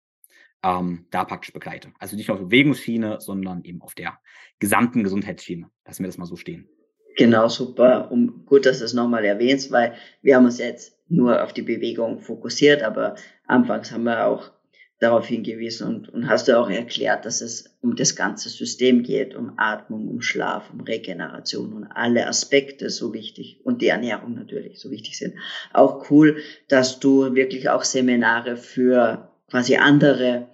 [0.63, 1.93] ähm, da praktisch begleite.
[1.99, 4.19] Also nicht nur auf Bewegungsschiene, sondern eben auf der
[4.59, 5.71] gesamten Gesundheitsschiene.
[5.85, 6.69] Lassen wir das mal so stehen.
[7.17, 8.11] Genau, super.
[8.11, 11.63] Um, gut, dass du es nochmal erwähnst, weil wir haben uns jetzt nur auf die
[11.63, 13.15] Bewegung fokussiert, aber
[13.47, 14.51] anfangs haben wir auch
[14.99, 19.35] darauf hingewiesen und, und hast du auch erklärt, dass es um das ganze System geht,
[19.35, 24.81] um Atmung, um Schlaf, um Regeneration und alle Aspekte so wichtig und die Ernährung natürlich
[24.81, 25.35] so wichtig sind.
[25.75, 26.39] Auch cool,
[26.69, 30.49] dass du wirklich auch Seminare für quasi andere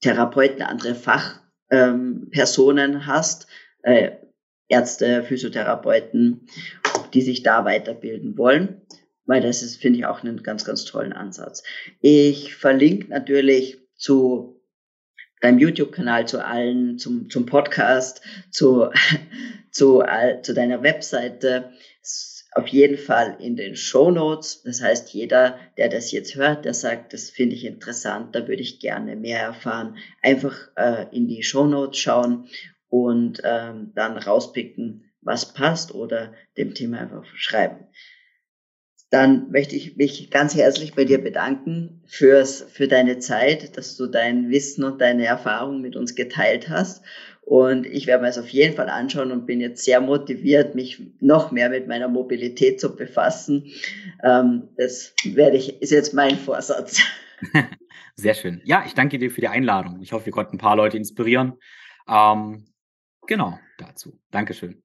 [0.00, 3.46] Therapeuten, andere Fachpersonen ähm, hast,
[3.82, 4.12] äh,
[4.68, 6.46] Ärzte, Physiotherapeuten,
[7.14, 8.82] die sich da weiterbilden wollen,
[9.24, 11.62] weil das ist, finde ich, auch einen ganz, ganz tollen Ansatz.
[12.00, 14.60] Ich verlinke natürlich zu
[15.40, 18.20] deinem YouTube-Kanal, zu allen, zum, zum Podcast,
[18.50, 18.90] zu,
[19.70, 20.02] zu,
[20.42, 21.72] zu deiner Webseite
[22.52, 24.62] auf jeden Fall in den Show Notes.
[24.62, 28.62] Das heißt, jeder, der das jetzt hört, der sagt, das finde ich interessant, da würde
[28.62, 32.48] ich gerne mehr erfahren, einfach äh, in die Show Notes schauen
[32.88, 37.86] und ähm, dann rauspicken, was passt oder dem Thema einfach schreiben.
[39.10, 44.06] Dann möchte ich mich ganz herzlich bei dir bedanken fürs, für deine Zeit, dass du
[44.06, 47.02] dein Wissen und deine Erfahrung mit uns geteilt hast.
[47.48, 51.00] Und ich werde mir es auf jeden Fall anschauen und bin jetzt sehr motiviert, mich
[51.20, 53.72] noch mehr mit meiner Mobilität zu befassen.
[54.22, 57.00] Ähm, das werde ich, ist jetzt mein Vorsatz.
[58.16, 58.60] Sehr schön.
[58.64, 60.02] Ja, ich danke dir für die Einladung.
[60.02, 61.54] Ich hoffe, wir konnten ein paar Leute inspirieren.
[62.06, 62.66] Ähm,
[63.26, 64.12] genau dazu.
[64.30, 64.82] Dankeschön.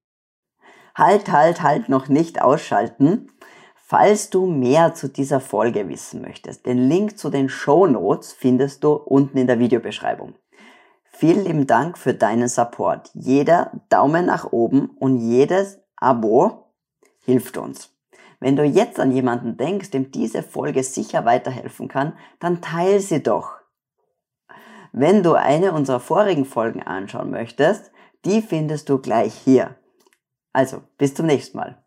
[0.96, 3.30] Halt, halt, halt, noch nicht ausschalten.
[3.76, 8.86] Falls du mehr zu dieser Folge wissen möchtest, den Link zu den Show Notes findest
[8.86, 10.36] du unten in der Videobeschreibung.
[11.16, 13.12] Vielen lieben Dank für deinen Support.
[13.14, 16.74] Jeder Daumen nach oben und jedes Abo
[17.24, 17.92] hilft uns.
[18.40, 23.24] Wenn du jetzt an jemanden denkst, dem diese Folge sicher weiterhelfen kann, dann teile sie
[23.24, 23.54] doch.
[24.92, 27.92] Wenn du eine unserer vorigen Folgen anschauen möchtest,
[28.26, 29.76] die findest du gleich hier.
[30.52, 31.83] Also, bis zum nächsten Mal.